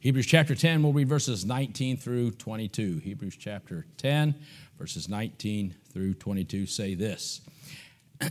Hebrews 0.00 0.26
chapter 0.26 0.54
10, 0.54 0.84
we'll 0.84 0.92
read 0.92 1.08
verses 1.08 1.44
19 1.44 1.96
through 1.96 2.30
22. 2.32 2.98
Hebrews 2.98 3.36
chapter 3.36 3.84
10, 3.96 4.32
verses 4.78 5.08
19 5.08 5.74
through 5.92 6.14
22 6.14 6.66
say 6.66 6.94
this 6.94 7.40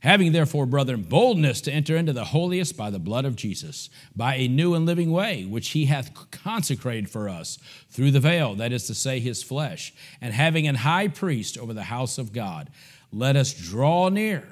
Having 0.00 0.32
therefore, 0.32 0.66
brethren, 0.66 1.02
boldness 1.02 1.62
to 1.62 1.72
enter 1.72 1.96
into 1.96 2.12
the 2.12 2.26
holiest 2.26 2.76
by 2.76 2.90
the 2.90 2.98
blood 2.98 3.24
of 3.24 3.36
Jesus, 3.36 3.88
by 4.14 4.34
a 4.34 4.48
new 4.48 4.74
and 4.74 4.84
living 4.84 5.10
way, 5.10 5.46
which 5.46 5.70
he 5.70 5.86
hath 5.86 6.30
consecrated 6.30 7.08
for 7.08 7.26
us 7.26 7.58
through 7.88 8.10
the 8.10 8.20
veil, 8.20 8.54
that 8.56 8.70
is 8.70 8.86
to 8.86 8.94
say, 8.94 9.18
his 9.18 9.42
flesh, 9.42 9.94
and 10.20 10.34
having 10.34 10.68
an 10.68 10.74
high 10.74 11.08
priest 11.08 11.56
over 11.56 11.72
the 11.72 11.84
house 11.84 12.18
of 12.18 12.34
God, 12.34 12.68
let 13.10 13.34
us 13.34 13.54
draw 13.54 14.10
near 14.10 14.46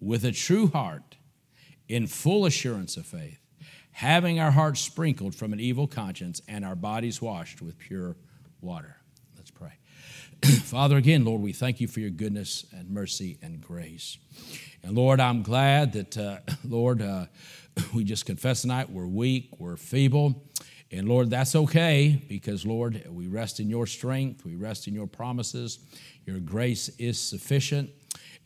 with 0.00 0.24
a 0.24 0.32
true 0.32 0.66
heart 0.66 1.16
in 1.88 2.08
full 2.08 2.44
assurance 2.44 2.96
of 2.96 3.06
faith, 3.06 3.45
having 3.96 4.38
our 4.38 4.50
hearts 4.50 4.78
sprinkled 4.78 5.34
from 5.34 5.54
an 5.54 5.58
evil 5.58 5.86
conscience 5.86 6.42
and 6.48 6.66
our 6.66 6.76
bodies 6.76 7.22
washed 7.22 7.62
with 7.62 7.78
pure 7.78 8.14
water. 8.60 8.94
Let's 9.38 9.50
pray. 9.50 9.72
Father, 10.42 10.98
again, 10.98 11.24
Lord, 11.24 11.40
we 11.40 11.54
thank 11.54 11.80
you 11.80 11.88
for 11.88 12.00
your 12.00 12.10
goodness 12.10 12.66
and 12.76 12.90
mercy 12.90 13.38
and 13.40 13.58
grace. 13.58 14.18
And 14.82 14.94
Lord, 14.94 15.18
I'm 15.18 15.42
glad 15.42 15.94
that, 15.94 16.18
uh, 16.18 16.40
Lord, 16.68 17.00
uh, 17.00 17.24
we 17.94 18.04
just 18.04 18.26
confess 18.26 18.60
tonight 18.60 18.90
we're 18.90 19.06
weak, 19.06 19.48
we're 19.58 19.78
feeble. 19.78 20.44
And 20.92 21.08
Lord, 21.08 21.30
that's 21.30 21.56
okay 21.56 22.22
because, 22.28 22.66
Lord, 22.66 23.02
we 23.08 23.28
rest 23.28 23.60
in 23.60 23.70
your 23.70 23.86
strength, 23.86 24.44
we 24.44 24.56
rest 24.56 24.88
in 24.88 24.94
your 24.94 25.06
promises. 25.06 25.78
Your 26.26 26.38
grace 26.38 26.90
is 26.98 27.18
sufficient. 27.18 27.88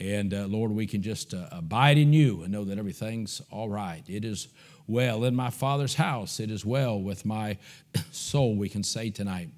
And 0.00 0.32
uh, 0.32 0.46
Lord, 0.46 0.72
we 0.72 0.86
can 0.86 1.02
just 1.02 1.34
uh, 1.34 1.46
abide 1.52 1.98
in 1.98 2.12
you 2.12 2.42
and 2.42 2.50
know 2.50 2.64
that 2.64 2.78
everything's 2.78 3.42
all 3.50 3.68
right. 3.68 4.02
It 4.08 4.24
is 4.24 4.48
well 4.86 5.24
in 5.24 5.36
my 5.36 5.50
Father's 5.50 5.94
house. 5.94 6.40
It 6.40 6.50
is 6.50 6.64
well 6.64 6.98
with 7.00 7.26
my 7.26 7.58
soul, 8.10 8.56
we 8.56 8.70
can 8.70 8.82
say 8.82 9.10
tonight. 9.10 9.50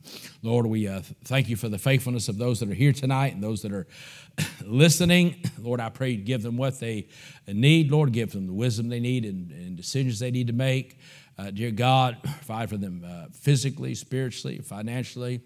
Lord, 0.42 0.66
we 0.66 0.88
uh, 0.88 1.02
thank 1.24 1.48
you 1.48 1.54
for 1.54 1.68
the 1.68 1.78
faithfulness 1.78 2.28
of 2.28 2.38
those 2.38 2.58
that 2.58 2.68
are 2.68 2.74
here 2.74 2.92
tonight 2.92 3.34
and 3.34 3.42
those 3.42 3.62
that 3.62 3.72
are 3.72 3.86
listening. 4.64 5.36
Lord, 5.58 5.78
I 5.78 5.90
pray 5.90 6.10
you 6.10 6.18
give 6.18 6.42
them 6.42 6.56
what 6.56 6.80
they 6.80 7.08
need. 7.46 7.92
Lord, 7.92 8.12
give 8.12 8.32
them 8.32 8.48
the 8.48 8.52
wisdom 8.52 8.88
they 8.88 9.00
need 9.00 9.24
and, 9.24 9.50
and 9.52 9.76
decisions 9.76 10.18
they 10.18 10.32
need 10.32 10.48
to 10.48 10.52
make. 10.52 10.98
Uh, 11.38 11.50
dear 11.50 11.70
God, 11.70 12.18
provide 12.22 12.68
for 12.68 12.76
them 12.76 13.06
uh, 13.06 13.26
physically, 13.32 13.94
spiritually, 13.94 14.58
financially. 14.58 15.40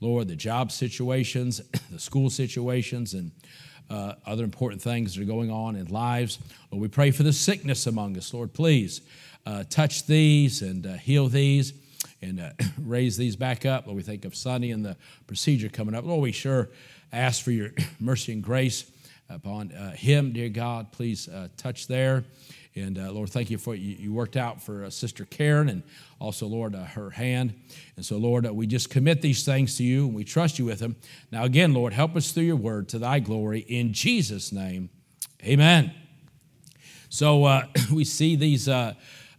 Lord, 0.00 0.28
the 0.28 0.36
job 0.36 0.72
situations, 0.72 1.60
the 1.90 1.98
school 1.98 2.30
situations, 2.30 3.14
and 3.14 3.30
uh, 3.90 4.14
other 4.24 4.44
important 4.44 4.80
things 4.80 5.14
that 5.14 5.22
are 5.22 5.26
going 5.26 5.50
on 5.50 5.76
in 5.76 5.86
lives. 5.88 6.38
Lord, 6.70 6.80
we 6.80 6.88
pray 6.88 7.10
for 7.10 7.24
the 7.24 7.32
sickness 7.32 7.86
among 7.86 8.16
us. 8.16 8.32
Lord, 8.32 8.52
please 8.52 9.02
uh, 9.44 9.64
touch 9.68 10.06
these 10.06 10.62
and 10.62 10.86
uh, 10.86 10.94
heal 10.94 11.26
these 11.26 11.74
and 12.22 12.40
uh, 12.40 12.50
raise 12.78 13.16
these 13.16 13.36
back 13.36 13.66
up. 13.66 13.86
Lord, 13.86 13.96
we 13.96 14.02
think 14.02 14.24
of 14.24 14.34
Sonny 14.34 14.70
and 14.70 14.84
the 14.84 14.96
procedure 15.26 15.68
coming 15.68 15.94
up. 15.94 16.04
Lord, 16.04 16.22
we 16.22 16.32
sure 16.32 16.70
ask 17.12 17.42
for 17.42 17.50
your 17.50 17.70
mercy 18.00 18.32
and 18.32 18.42
grace 18.42 18.90
upon 19.28 19.72
uh, 19.72 19.92
him, 19.92 20.32
dear 20.32 20.48
God. 20.48 20.92
Please 20.92 21.28
uh, 21.28 21.48
touch 21.56 21.86
there. 21.86 22.24
And 22.76 22.98
uh, 22.98 23.10
Lord, 23.10 23.30
thank 23.30 23.50
you 23.50 23.58
for 23.58 23.74
you, 23.74 23.96
you 23.96 24.12
worked 24.12 24.36
out 24.36 24.62
for 24.62 24.84
uh, 24.84 24.90
Sister 24.90 25.24
Karen 25.24 25.68
and 25.68 25.82
also, 26.20 26.46
Lord, 26.46 26.74
uh, 26.74 26.84
her 26.84 27.10
hand. 27.10 27.54
And 27.96 28.04
so, 28.04 28.16
Lord, 28.16 28.46
uh, 28.46 28.54
we 28.54 28.66
just 28.66 28.90
commit 28.90 29.22
these 29.22 29.44
things 29.44 29.76
to 29.78 29.84
you 29.84 30.06
and 30.06 30.14
we 30.14 30.22
trust 30.22 30.58
you 30.58 30.64
with 30.64 30.78
them. 30.78 30.96
Now, 31.32 31.44
again, 31.44 31.74
Lord, 31.74 31.92
help 31.92 32.14
us 32.14 32.30
through 32.30 32.44
your 32.44 32.56
word 32.56 32.88
to 32.90 32.98
thy 32.98 33.18
glory. 33.18 33.60
In 33.60 33.92
Jesus' 33.92 34.52
name, 34.52 34.90
amen. 35.42 35.92
So, 37.08 37.62
we 37.92 38.04
see 38.04 38.36
these 38.36 38.68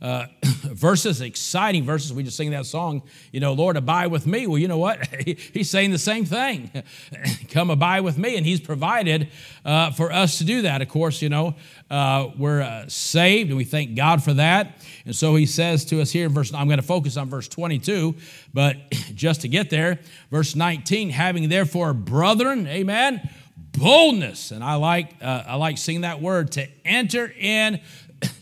uh, 0.01 0.25
verses, 0.43 1.21
exciting 1.21 1.83
verses. 1.83 2.11
We 2.11 2.23
just 2.23 2.37
sing 2.37 2.51
that 2.51 2.65
song, 2.65 3.03
you 3.31 3.39
know, 3.39 3.53
Lord, 3.53 3.77
abide 3.77 4.07
with 4.07 4.25
me. 4.25 4.47
Well, 4.47 4.57
you 4.57 4.67
know 4.67 4.77
what? 4.77 5.05
he's 5.53 5.69
saying 5.69 5.91
the 5.91 5.99
same 5.99 6.25
thing. 6.25 6.71
Come 7.49 7.69
abide 7.69 8.01
with 8.01 8.17
me. 8.17 8.35
And 8.37 8.45
he's 8.45 8.59
provided 8.59 9.29
uh, 9.63 9.91
for 9.91 10.11
us 10.11 10.39
to 10.39 10.43
do 10.43 10.63
that. 10.63 10.81
Of 10.81 10.89
course, 10.89 11.21
you 11.21 11.29
know, 11.29 11.55
uh, 11.89 12.29
we're 12.37 12.61
uh, 12.61 12.85
saved 12.87 13.49
and 13.49 13.57
we 13.57 13.63
thank 13.63 13.95
God 13.95 14.23
for 14.23 14.33
that. 14.33 14.77
And 15.05 15.15
so 15.15 15.35
he 15.35 15.45
says 15.45 15.85
to 15.85 16.01
us 16.01 16.11
here 16.11 16.25
in 16.25 16.33
verse, 16.33 16.53
I'm 16.53 16.67
going 16.67 16.79
to 16.79 16.85
focus 16.85 17.17
on 17.17 17.29
verse 17.29 17.47
22, 17.47 18.15
but 18.53 18.77
just 19.13 19.41
to 19.41 19.47
get 19.47 19.69
there, 19.69 19.99
verse 20.31 20.55
19, 20.55 21.09
having 21.09 21.49
therefore 21.49 21.93
brethren, 21.93 22.65
amen, 22.67 23.29
boldness. 23.77 24.51
And 24.51 24.63
I 24.63 24.75
like, 24.75 25.13
uh, 25.21 25.43
I 25.47 25.55
like 25.55 25.77
seeing 25.77 26.01
that 26.01 26.21
word 26.21 26.53
to 26.53 26.67
enter 26.85 27.31
in 27.37 27.81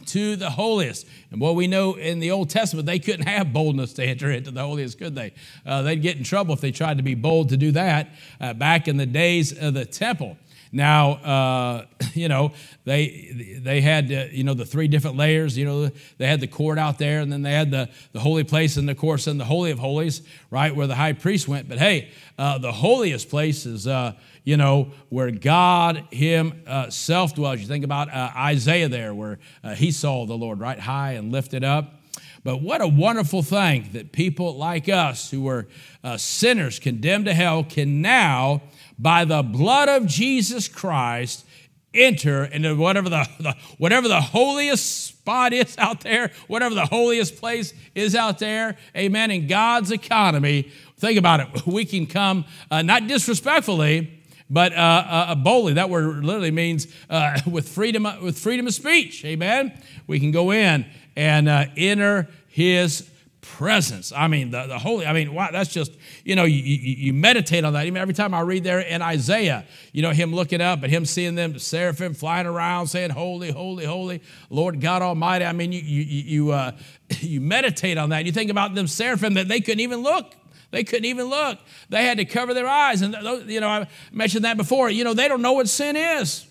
to 0.09 0.35
the 0.35 0.49
holiest. 0.51 1.07
And 1.31 1.41
what 1.41 1.55
we 1.55 1.67
know 1.67 1.93
in 1.93 2.19
the 2.19 2.31
Old 2.31 2.49
Testament, 2.49 2.85
they 2.85 2.99
couldn't 2.99 3.27
have 3.27 3.53
boldness 3.53 3.93
to 3.93 4.03
enter 4.03 4.31
into 4.31 4.51
the 4.51 4.61
holiest, 4.61 4.97
could 4.97 5.15
they? 5.15 5.33
Uh, 5.65 5.81
they'd 5.81 6.01
get 6.01 6.17
in 6.17 6.23
trouble 6.23 6.53
if 6.53 6.61
they 6.61 6.71
tried 6.71 6.97
to 6.97 7.03
be 7.03 7.15
bold 7.15 7.49
to 7.49 7.57
do 7.57 7.71
that 7.71 8.09
uh, 8.39 8.53
back 8.53 8.87
in 8.87 8.97
the 8.97 9.05
days 9.05 9.57
of 9.57 9.73
the 9.73 9.85
temple. 9.85 10.37
Now, 10.71 11.11
uh, 11.11 11.85
you 12.13 12.27
know, 12.27 12.53
they 12.85 13.59
they 13.61 13.81
had 13.81 14.11
uh, 14.11 14.25
you 14.31 14.43
know 14.43 14.53
the 14.53 14.65
three 14.65 14.87
different 14.87 15.17
layers. 15.17 15.57
You 15.57 15.65
know, 15.65 15.91
they 16.17 16.27
had 16.27 16.39
the 16.39 16.47
court 16.47 16.77
out 16.77 16.97
there, 16.97 17.19
and 17.21 17.31
then 17.31 17.41
they 17.41 17.53
had 17.53 17.71
the 17.71 17.89
the 18.11 18.19
holy 18.19 18.43
place, 18.43 18.77
and 18.77 18.89
of 18.89 18.97
course, 18.97 19.27
in 19.27 19.37
the 19.37 19.45
holy 19.45 19.71
of 19.71 19.79
holies, 19.79 20.21
right 20.51 20.75
where 20.75 20.87
the 20.87 20.95
high 20.95 21.13
priest 21.13 21.47
went. 21.47 21.67
But 21.67 21.79
hey, 21.79 22.09
uh, 22.37 22.57
the 22.57 22.71
holiest 22.71 23.29
place 23.29 23.65
is 23.65 23.87
uh, 23.87 24.13
you 24.43 24.57
know, 24.57 24.91
where 25.09 25.31
God 25.31 26.07
Himself 26.11 27.35
dwells. 27.35 27.59
You 27.59 27.67
think 27.67 27.85
about 27.85 28.11
uh, 28.11 28.31
Isaiah 28.35 28.89
there, 28.89 29.13
where 29.13 29.39
uh, 29.63 29.75
he 29.75 29.91
saw 29.91 30.25
the 30.25 30.33
Lord 30.33 30.59
right 30.59 30.79
high 30.79 31.13
and 31.13 31.31
lifted 31.31 31.63
up. 31.63 31.95
But 32.43 32.61
what 32.61 32.81
a 32.81 32.87
wonderful 32.87 33.43
thing 33.43 33.89
that 33.93 34.11
people 34.11 34.57
like 34.57 34.87
us 34.87 35.29
who 35.29 35.41
were 35.41 35.67
uh, 36.03 36.17
sinners 36.17 36.79
condemned 36.79 37.25
to 37.25 37.33
hell 37.33 37.63
can 37.63 38.01
now, 38.01 38.63
by 38.99 39.25
the 39.25 39.41
blood 39.41 39.87
of 39.87 40.05
Jesus 40.05 40.67
Christ, 40.67 41.45
enter 41.93 42.43
into 42.45 42.75
whatever 42.75 43.09
the, 43.09 43.27
the, 43.39 43.55
whatever 43.77 44.07
the 44.07 44.21
holiest 44.21 45.05
spot 45.07 45.53
is 45.53 45.77
out 45.77 46.01
there, 46.01 46.31
whatever 46.47 46.75
the 46.75 46.85
holiest 46.85 47.37
place 47.37 47.73
is 47.95 48.13
out 48.13 48.39
there. 48.39 48.77
Amen. 48.95 49.31
In 49.31 49.47
God's 49.47 49.91
economy, 49.91 50.71
think 50.97 51.17
about 51.17 51.39
it. 51.39 51.47
We 51.65 51.85
can 51.85 52.05
come 52.05 52.45
uh, 52.69 52.81
not 52.81 53.07
disrespectfully, 53.07 54.21
but 54.49 54.73
uh, 54.73 54.75
uh, 55.07 55.35
boldly. 55.35 55.73
That 55.73 55.89
word 55.89 56.23
literally 56.23 56.51
means 56.51 56.87
uh, 57.09 57.39
with 57.47 57.69
freedom 57.69 58.07
with 58.21 58.37
freedom 58.37 58.67
of 58.67 58.73
speech. 58.73 59.23
Amen. 59.25 59.79
We 60.07 60.19
can 60.19 60.31
go 60.31 60.51
in 60.51 60.85
and 61.15 61.47
uh, 61.47 61.65
enter 61.77 62.27
His 62.47 63.09
presence. 63.41 64.11
I 64.11 64.27
mean, 64.27 64.51
the, 64.51 64.67
the 64.67 64.79
holy. 64.79 65.05
I 65.05 65.13
mean, 65.13 65.33
wow, 65.33 65.49
that's 65.51 65.71
just 65.71 65.91
you 66.23 66.35
know 66.35 66.43
you, 66.43 66.57
you, 66.57 66.95
you, 66.95 67.13
meditate 67.13 67.63
on 67.63 67.73
that. 67.73 67.85
Even 67.85 68.01
every 68.01 68.13
time 68.13 68.33
I 68.33 68.41
read 68.41 68.63
there 68.63 68.79
in 68.79 69.01
Isaiah, 69.01 69.65
you 69.93 70.01
know 70.01 70.11
him 70.11 70.33
looking 70.33 70.61
up 70.61 70.83
and 70.83 70.91
him 70.91 71.05
seeing 71.05 71.35
them 71.35 71.57
seraphim 71.59 72.13
flying 72.13 72.47
around 72.47 72.87
saying, 72.87 73.11
"Holy, 73.11 73.51
holy, 73.51 73.85
holy, 73.85 74.21
Lord 74.49 74.81
God 74.81 75.01
Almighty." 75.01 75.45
I 75.45 75.53
mean, 75.53 75.71
you 75.71 75.81
you 75.81 76.03
you 76.03 76.51
uh, 76.51 76.71
you 77.19 77.41
meditate 77.41 77.97
on 77.97 78.09
that. 78.09 78.25
You 78.25 78.31
think 78.31 78.51
about 78.51 78.75
them 78.75 78.87
seraphim 78.87 79.35
that 79.35 79.47
they 79.47 79.61
couldn't 79.61 79.81
even 79.81 80.01
look. 80.01 80.35
They 80.71 80.83
couldn't 80.83 81.05
even 81.05 81.27
look. 81.27 81.57
They 81.89 82.03
had 82.03 82.17
to 82.17 82.25
cover 82.25 82.53
their 82.53 82.67
eyes. 82.67 83.01
And, 83.01 83.15
you 83.49 83.59
know, 83.59 83.67
I 83.67 83.87
mentioned 84.11 84.45
that 84.45 84.55
before. 84.55 84.91
You 84.91 85.03
know, 85.03 85.15
they 85.15 85.27
don't 85.27 85.41
know 85.41 85.53
what 85.53 85.67
sin 85.67 85.95
is. 85.95 86.45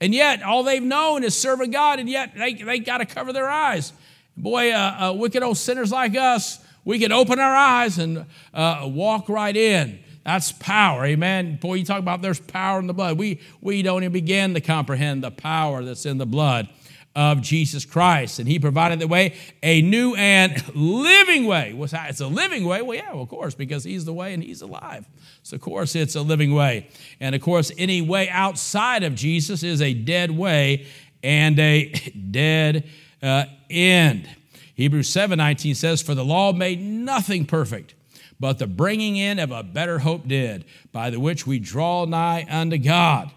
And 0.00 0.14
yet, 0.14 0.42
all 0.42 0.62
they've 0.62 0.82
known 0.82 1.24
is 1.24 1.36
serving 1.36 1.70
God, 1.70 1.98
and 1.98 2.08
yet 2.08 2.34
they, 2.34 2.54
they 2.54 2.78
got 2.78 2.98
to 2.98 3.06
cover 3.06 3.32
their 3.34 3.48
eyes. 3.48 3.92
Boy, 4.40 4.72
uh, 4.72 5.10
uh, 5.10 5.12
wicked 5.12 5.42
old 5.42 5.58
sinners 5.58 5.92
like 5.92 6.16
us, 6.16 6.64
we 6.84 6.98
can 6.98 7.12
open 7.12 7.38
our 7.38 7.54
eyes 7.54 7.98
and 7.98 8.24
uh, 8.54 8.88
walk 8.90 9.28
right 9.28 9.54
in. 9.54 9.98
That's 10.24 10.52
power, 10.52 11.04
amen. 11.04 11.56
Boy, 11.56 11.74
you 11.74 11.84
talk 11.84 11.98
about 11.98 12.22
there's 12.22 12.40
power 12.40 12.78
in 12.78 12.86
the 12.86 12.94
blood. 12.94 13.18
We, 13.18 13.40
we 13.60 13.82
don't 13.82 14.02
even 14.02 14.12
begin 14.12 14.54
to 14.54 14.60
comprehend 14.60 15.22
the 15.22 15.30
power 15.30 15.84
that's 15.84 16.06
in 16.06 16.18
the 16.18 16.26
blood 16.26 16.68
of 17.14 17.42
Jesus 17.42 17.84
Christ. 17.84 18.38
And 18.38 18.48
he 18.48 18.58
provided 18.58 18.98
the 18.98 19.08
way, 19.08 19.34
a 19.62 19.82
new 19.82 20.14
and 20.14 20.62
living 20.74 21.46
way. 21.46 21.72
What's 21.74 21.92
that? 21.92 22.10
It's 22.10 22.20
a 22.20 22.26
living 22.26 22.64
way? 22.64 22.82
Well, 22.82 22.96
yeah, 22.96 23.10
of 23.10 23.28
course, 23.28 23.54
because 23.54 23.84
he's 23.84 24.04
the 24.04 24.12
way 24.12 24.32
and 24.32 24.42
he's 24.42 24.62
alive. 24.62 25.06
So, 25.42 25.56
of 25.56 25.60
course, 25.60 25.94
it's 25.94 26.14
a 26.14 26.22
living 26.22 26.54
way. 26.54 26.88
And, 27.18 27.34
of 27.34 27.42
course, 27.42 27.72
any 27.76 28.00
way 28.00 28.28
outside 28.28 29.02
of 29.02 29.14
Jesus 29.14 29.62
is 29.62 29.82
a 29.82 29.92
dead 29.92 30.30
way 30.30 30.86
and 31.22 31.58
a 31.58 31.90
dead 32.30 32.88
uh, 33.22 33.44
end. 33.68 34.28
Hebrews 34.74 35.08
7 35.08 35.36
19 35.36 35.74
says, 35.74 36.02
For 36.02 36.14
the 36.14 36.24
law 36.24 36.52
made 36.52 36.80
nothing 36.80 37.44
perfect, 37.44 37.94
but 38.38 38.58
the 38.58 38.66
bringing 38.66 39.16
in 39.16 39.38
of 39.38 39.50
a 39.50 39.62
better 39.62 39.98
hope 39.98 40.26
did, 40.26 40.64
by 40.92 41.10
the 41.10 41.20
which 41.20 41.46
we 41.46 41.58
draw 41.58 42.04
nigh 42.06 42.46
unto 42.48 42.78
God. 42.78 43.30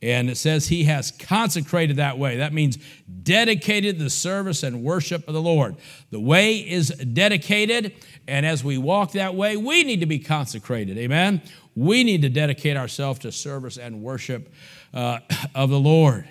And 0.00 0.30
it 0.30 0.36
says 0.36 0.68
he 0.68 0.84
has 0.84 1.10
consecrated 1.10 1.96
that 1.96 2.18
way. 2.18 2.36
That 2.36 2.52
means 2.52 2.78
dedicated 3.22 3.98
the 3.98 4.10
service 4.10 4.62
and 4.62 4.84
worship 4.84 5.26
of 5.26 5.34
the 5.34 5.42
Lord. 5.42 5.76
The 6.10 6.20
way 6.20 6.56
is 6.56 6.88
dedicated, 6.90 7.94
and 8.28 8.46
as 8.46 8.62
we 8.62 8.78
walk 8.78 9.12
that 9.12 9.34
way, 9.34 9.56
we 9.56 9.82
need 9.82 10.00
to 10.00 10.06
be 10.06 10.20
consecrated. 10.20 10.98
Amen? 10.98 11.42
We 11.74 12.04
need 12.04 12.22
to 12.22 12.28
dedicate 12.28 12.76
ourselves 12.76 13.20
to 13.20 13.32
service 13.32 13.76
and 13.76 14.02
worship 14.02 14.52
uh, 14.94 15.18
of 15.54 15.70
the 15.70 15.80
Lord, 15.80 16.28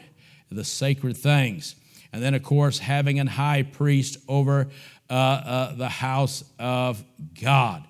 the 0.49 0.63
sacred 0.63 1.17
things. 1.17 1.75
And 2.17 2.25
then, 2.25 2.33
of 2.33 2.41
course, 2.41 2.79
having 2.79 3.19
an 3.19 3.27
high 3.27 3.61
priest 3.61 4.17
over 4.27 4.69
uh, 5.07 5.13
uh, 5.13 5.75
the 5.75 5.87
house 5.87 6.43
of 6.57 7.03
God. 7.39 7.83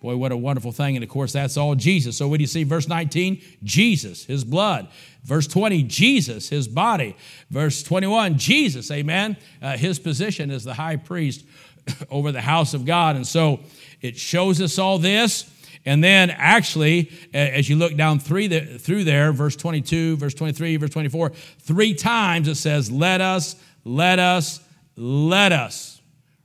Boy, 0.00 0.16
what 0.16 0.32
a 0.32 0.38
wonderful 0.38 0.72
thing. 0.72 0.96
And 0.96 1.04
of 1.04 1.10
course, 1.10 1.34
that's 1.34 1.58
all 1.58 1.74
Jesus. 1.74 2.16
So, 2.16 2.26
what 2.26 2.38
do 2.38 2.42
you 2.42 2.46
see? 2.46 2.64
Verse 2.64 2.88
19, 2.88 3.42
Jesus, 3.62 4.24
his 4.24 4.42
blood. 4.42 4.88
Verse 5.22 5.46
20, 5.46 5.82
Jesus, 5.82 6.48
his 6.48 6.66
body. 6.66 7.14
Verse 7.50 7.82
21, 7.82 8.38
Jesus, 8.38 8.90
amen, 8.90 9.36
uh, 9.60 9.76
his 9.76 9.98
position 9.98 10.50
as 10.50 10.64
the 10.64 10.72
high 10.72 10.96
priest 10.96 11.44
over 12.10 12.32
the 12.32 12.40
house 12.40 12.72
of 12.72 12.86
God. 12.86 13.16
And 13.16 13.26
so 13.26 13.60
it 14.00 14.16
shows 14.16 14.62
us 14.62 14.78
all 14.78 14.98
this. 14.98 15.50
And 15.86 16.02
then, 16.02 16.30
actually, 16.30 17.12
as 17.34 17.68
you 17.68 17.76
look 17.76 17.94
down 17.94 18.18
through 18.18 18.48
there, 18.48 19.32
verse 19.32 19.56
22, 19.56 20.16
verse 20.16 20.32
23, 20.32 20.76
verse 20.78 20.90
24, 20.90 21.30
three 21.58 21.94
times 21.94 22.48
it 22.48 22.54
says, 22.54 22.90
Let 22.90 23.20
us, 23.20 23.56
let 23.84 24.18
us, 24.18 24.60
let 24.96 25.52
us. 25.52 26.00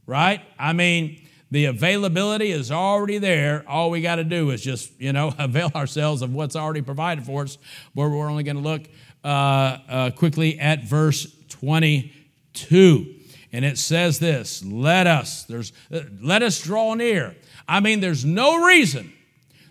Right? 0.05 0.41
I 0.57 0.73
mean, 0.73 1.21
the 1.51 1.65
availability 1.65 2.51
is 2.51 2.71
already 2.71 3.17
there. 3.17 3.63
All 3.67 3.89
we 3.89 4.01
got 4.01 4.15
to 4.15 4.23
do 4.23 4.51
is 4.51 4.61
just, 4.61 4.99
you 4.99 5.13
know, 5.13 5.33
avail 5.39 5.71
ourselves 5.75 6.21
of 6.21 6.33
what's 6.33 6.55
already 6.55 6.81
provided 6.81 7.25
for 7.25 7.43
us. 7.43 7.57
But 7.95 8.09
we're 8.09 8.29
only 8.29 8.43
going 8.43 8.57
to 8.57 8.61
look 8.61 8.83
uh, 9.23 9.27
uh, 9.27 10.11
quickly 10.11 10.59
at 10.59 10.83
verse 10.83 11.27
22. 11.49 13.15
And 13.51 13.65
it 13.65 13.77
says 13.77 14.19
this 14.19 14.63
let 14.63 15.07
us, 15.07 15.43
there's, 15.43 15.73
uh, 15.91 16.01
let 16.21 16.43
us 16.43 16.61
draw 16.61 16.93
near. 16.93 17.35
I 17.67 17.79
mean, 17.79 17.99
there's 17.99 18.25
no 18.25 18.65
reason, 18.65 19.11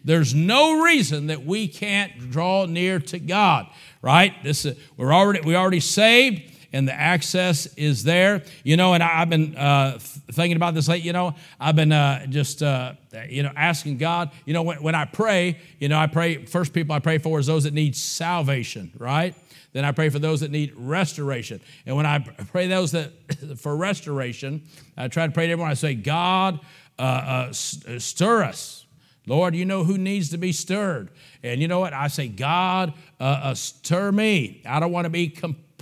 there's 0.04 0.34
no 0.34 0.82
reason 0.82 1.28
that 1.28 1.44
we 1.44 1.68
can't 1.68 2.30
draw 2.30 2.66
near 2.66 2.98
to 3.00 3.18
God, 3.18 3.68
right? 4.02 4.32
This, 4.42 4.66
uh, 4.66 4.74
we're 4.96 5.12
already, 5.12 5.40
we 5.40 5.54
already 5.54 5.80
saved 5.80 6.52
and 6.72 6.86
the 6.86 6.92
access 6.92 7.66
is 7.76 8.04
there. 8.04 8.42
You 8.64 8.76
know, 8.76 8.94
and 8.94 9.02
I, 9.02 9.08
have 9.08 9.30
been 9.30 9.56
uh, 9.56 9.98
thinking 9.98 10.56
about 10.56 10.74
this 10.74 10.88
late. 10.88 11.02
You 11.02 11.12
know, 11.12 11.34
I've 11.58 11.76
been 11.76 11.92
uh, 11.92 12.26
just 12.26 12.62
uh, 12.62 12.94
you 13.28 13.42
know 13.42 13.52
asking 13.56 13.98
God. 13.98 14.30
You 14.44 14.54
know, 14.54 14.62
when, 14.62 14.82
when 14.82 14.94
I 14.94 15.04
pray, 15.04 15.60
you 15.78 15.88
know, 15.88 15.98
I 15.98 16.06
pray. 16.06 16.44
First, 16.44 16.72
people 16.72 16.94
I 16.94 17.00
pray 17.00 17.18
for 17.18 17.38
is 17.38 17.46
those 17.46 17.64
that 17.64 17.74
need 17.74 17.96
salvation, 17.96 18.92
right? 18.98 19.34
Then 19.72 19.84
I 19.84 19.92
pray 19.92 20.08
for 20.08 20.18
those 20.18 20.40
that 20.40 20.50
need 20.50 20.72
restoration. 20.76 21.60
And 21.86 21.96
when 21.96 22.06
I 22.06 22.18
pray 22.18 22.66
those 22.66 22.92
that 22.92 23.12
for 23.58 23.76
restoration, 23.76 24.62
I 24.96 25.08
try 25.08 25.26
to 25.26 25.32
pray 25.32 25.46
to 25.46 25.52
everyone. 25.52 25.70
I 25.70 25.74
say, 25.74 25.94
God, 25.94 26.60
uh, 26.98 27.02
uh, 27.02 27.52
stir 27.52 28.44
us. 28.44 28.86
Lord, 29.26 29.54
you 29.54 29.66
know 29.66 29.84
who 29.84 29.98
needs 29.98 30.30
to 30.30 30.38
be 30.38 30.52
stirred. 30.52 31.10
And 31.42 31.60
you 31.60 31.68
know 31.68 31.80
what? 31.80 31.92
I 31.92 32.08
say, 32.08 32.28
God, 32.28 32.94
uh, 33.20 33.40
uh 33.42 33.54
stir 33.54 34.10
me. 34.10 34.62
I 34.66 34.80
don't 34.80 34.90
want 34.90 35.04
to 35.04 35.10
be 35.10 35.28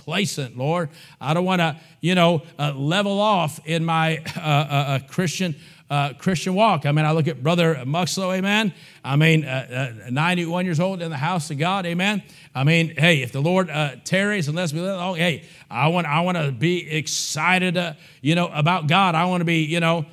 complacent, 0.07 0.57
Lord. 0.57 0.89
I 1.19 1.33
don't 1.33 1.43
want 1.43 1.59
to, 1.59 1.75
you 1.99 2.15
know, 2.15 2.41
uh, 2.57 2.71
level 2.73 3.19
off 3.19 3.59
in 3.65 3.83
my 3.83 4.17
uh, 4.37 4.39
uh, 4.39 4.43
uh, 4.43 4.99
Christian 4.99 5.53
uh, 5.89 6.13
Christian 6.13 6.53
walk. 6.53 6.85
I 6.85 6.91
mean, 6.93 7.05
I 7.05 7.11
look 7.11 7.27
at 7.27 7.43
Brother 7.43 7.75
Muxlow, 7.85 8.35
amen. 8.35 8.73
I 9.05 9.15
mean, 9.15 9.45
uh, 9.45 9.93
uh, 10.05 10.09
91 10.09 10.65
years 10.65 10.81
old 10.81 11.01
in 11.01 11.09
the 11.09 11.17
house 11.17 11.49
of 11.49 11.57
God, 11.57 11.85
amen. 11.85 12.23
I 12.53 12.65
mean, 12.65 12.93
hey, 12.97 13.21
if 13.21 13.31
the 13.31 13.41
Lord 13.41 13.69
tarries 14.03 14.47
and 14.47 14.57
lets 14.57 14.73
me 14.73 14.81
live, 14.81 14.99
oh, 14.99 15.13
hey, 15.13 15.45
I 15.69 15.87
want, 15.87 16.07
I 16.07 16.21
want 16.21 16.37
to 16.37 16.51
be 16.51 16.89
excited, 16.89 17.95
you 18.21 18.35
know, 18.35 18.47
about 18.47 18.87
God. 18.87 19.15
I 19.15 19.25
want 19.25 19.41
to 19.41 19.45
be, 19.45 19.63
you 19.63 19.79
know, 19.79 20.05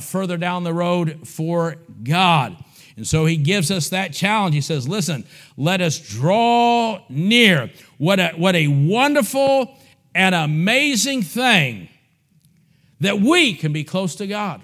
further 0.00 0.36
down 0.36 0.62
the 0.62 0.74
road 0.74 1.26
for 1.26 1.76
God. 2.04 2.56
And 2.96 3.06
so 3.06 3.26
he 3.26 3.36
gives 3.36 3.70
us 3.70 3.90
that 3.90 4.12
challenge. 4.12 4.54
He 4.54 4.60
says, 4.60 4.88
listen, 4.88 5.24
let 5.56 5.80
us 5.80 5.98
draw 5.98 7.02
near. 7.08 7.70
What 7.98 8.18
a, 8.18 8.28
what 8.30 8.56
a 8.56 8.68
wonderful 8.68 9.76
and 10.14 10.34
amazing 10.34 11.22
thing 11.22 11.88
that 13.00 13.20
we 13.20 13.54
can 13.54 13.72
be 13.72 13.84
close 13.84 14.14
to 14.16 14.26
God. 14.26 14.62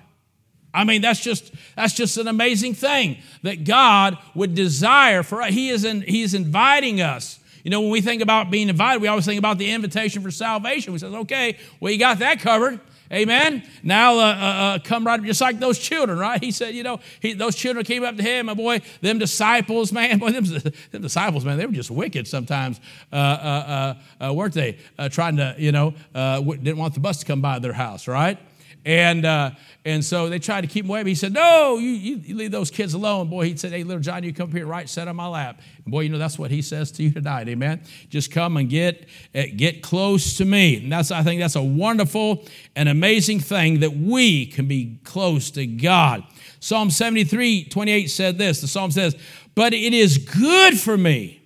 I 0.75 0.85
mean, 0.85 1.03
that's 1.03 1.21
just 1.21 1.53
that's 1.77 1.93
just 1.93 2.17
an 2.17 2.29
amazing 2.29 2.73
thing 2.73 3.19
that 3.43 3.65
God 3.65 4.17
would 4.35 4.55
desire 4.55 5.23
for 5.23 5.43
us. 5.43 5.53
He 5.53 5.69
is 5.69 5.85
in, 5.85 6.01
He's 6.01 6.33
inviting 6.33 7.03
us. 7.03 7.39
You 7.63 7.71
know, 7.71 7.83
when 7.83 7.91
we 7.91 8.01
think 8.01 8.23
about 8.23 8.51
being 8.51 8.71
invited, 8.71 9.03
we 9.03 9.09
always 9.09 9.27
think 9.27 9.39
about 9.39 9.59
the 9.59 9.71
invitation 9.71 10.23
for 10.23 10.31
salvation. 10.31 10.95
We 10.95 10.99
say, 10.99 11.09
okay, 11.09 11.59
well, 11.79 11.93
you 11.93 11.99
got 11.99 12.21
that 12.21 12.41
covered. 12.41 12.81
Amen. 13.13 13.63
Now, 13.83 14.15
uh, 14.15 14.21
uh, 14.21 14.23
uh, 14.23 14.79
come 14.79 15.07
right 15.07 15.21
up, 15.21 15.27
just 15.27 15.41
like 15.41 15.59
those 15.59 15.79
children, 15.79 16.19
right? 16.19 16.43
He 16.43 16.51
said, 16.51 16.75
you 16.75 16.83
know, 16.83 16.99
he, 17.21 17.35
those 17.35 17.55
children 17.55 17.85
came 17.85 18.05
up 18.05 18.17
to 18.17 18.23
him, 18.23 18.47
my 18.47 18.55
boy, 18.55 18.81
them 19.03 19.19
disciples, 19.19 19.93
man, 19.93 20.19
boy, 20.21 20.31
them, 20.31 20.45
them 20.45 21.03
disciples, 21.03 21.45
man, 21.45 21.59
they 21.59 21.67
were 21.67 21.73
just 21.73 21.91
wicked 21.91 22.27
sometimes, 22.27 22.81
uh, 23.13 23.17
uh, 23.17 23.95
uh 24.29 24.33
weren't 24.33 24.55
they? 24.55 24.79
trying 25.11 25.37
to, 25.37 25.55
you 25.59 25.73
know, 25.73 25.93
didn't 26.15 26.79
want 26.79 26.95
the 26.95 27.01
bus 27.01 27.19
to 27.19 27.27
come 27.27 27.43
by 27.43 27.59
their 27.59 27.75
house, 27.75 28.09
right? 28.09 28.39
And, 28.85 29.25
uh, 29.25 29.53
and 29.85 30.05
so 30.05 30.29
they 30.29 30.41
tried 30.41 30.63
to 30.63 30.67
keep 30.67 30.85
him 30.85 30.91
away. 30.91 31.03
But 31.03 31.09
he 31.09 31.15
said, 31.15 31.33
No, 31.33 31.79
you, 31.79 31.91
you, 31.91 32.35
leave 32.35 32.51
those 32.51 32.71
kids 32.71 32.95
alone. 32.95 33.29
Boy, 33.29 33.47
he 33.47 33.57
said, 33.57 33.73
Hey, 33.73 33.85
little 33.85 34.03
John, 34.03 34.25
you 34.25 34.33
come 34.33 34.49
up 34.49 34.55
here 34.55 34.67
right, 34.67 34.89
sit 34.89 35.07
on 35.07 35.17
my 35.17 35.29
lap. 35.29 35.61
And 35.85 35.93
boy, 35.93 36.01
you 36.01 36.09
know, 36.09 36.19
that's 36.19 36.39
what 36.39 36.51
he 36.51 36.63
says 36.63 36.91
to 36.93 37.03
you 37.03 37.13
tonight. 37.13 37.49
Amen. 37.49 37.83
Just 38.09 38.33
come 38.33 38.57
and 38.57 38.69
get, 38.69 39.09
uh, 39.35 39.43
get 39.57 39.83
close 39.83 40.37
to 40.39 40.45
me. 40.45 40.83
And 40.83 40.93
that's, 40.93 41.11
I 41.11 41.23
think 41.23 41.41
that's 41.41 41.57
a 41.57 41.63
wonderful 41.63 42.45
and 42.75 42.89
amazing 42.89 43.41
thing 43.41 43.81
that 43.81 43.97
we 43.97 44.47
can 44.47 44.67
be 44.67 44.99
close 45.05 45.51
to 45.53 45.67
God. 45.67 46.25
Psalm 46.59 46.91
73, 46.91 47.65
28 47.65 48.07
said 48.09 48.39
this. 48.39 48.61
The 48.61 48.69
psalm 48.69 48.91
says, 48.91 49.17
But 49.55 49.75
it 49.75 49.95
is 49.95 50.19
good 50.19 50.79
for 50.79 50.97
me 50.97 51.43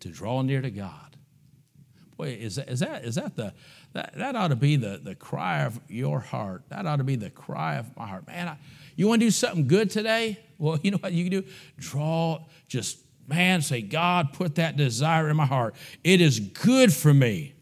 to 0.00 0.08
draw 0.08 0.42
near 0.42 0.60
to 0.60 0.70
God. 0.70 1.16
Boy, 2.16 2.36
is 2.40 2.56
that, 2.56 2.68
is 2.68 2.80
that, 2.80 3.04
is 3.04 3.14
that 3.16 3.34
the 3.36 3.52
that, 3.94 4.12
that 4.16 4.34
ought 4.34 4.48
to 4.48 4.56
be 4.56 4.74
the, 4.76 5.00
the 5.02 5.14
cry 5.14 5.62
of 5.62 5.80
your 5.88 6.18
heart. 6.18 6.64
That 6.68 6.84
ought 6.84 6.96
to 6.96 7.04
be 7.04 7.14
the 7.14 7.30
cry 7.30 7.76
of 7.76 7.96
my 7.96 8.06
heart. 8.06 8.26
Man, 8.26 8.48
I, 8.48 8.56
you 8.96 9.06
want 9.06 9.20
to 9.20 9.26
do 9.26 9.30
something 9.30 9.68
good 9.68 9.88
today? 9.88 10.40
Well, 10.58 10.78
you 10.82 10.90
know 10.90 10.98
what 10.98 11.12
you 11.12 11.24
can 11.30 11.40
do? 11.40 11.48
Draw, 11.78 12.44
just, 12.66 12.98
man, 13.28 13.62
say, 13.62 13.82
God, 13.82 14.32
put 14.32 14.56
that 14.56 14.76
desire 14.76 15.30
in 15.30 15.36
my 15.36 15.46
heart. 15.46 15.76
It 16.02 16.20
is 16.20 16.40
good 16.40 16.92
for 16.92 17.14
me 17.14 17.54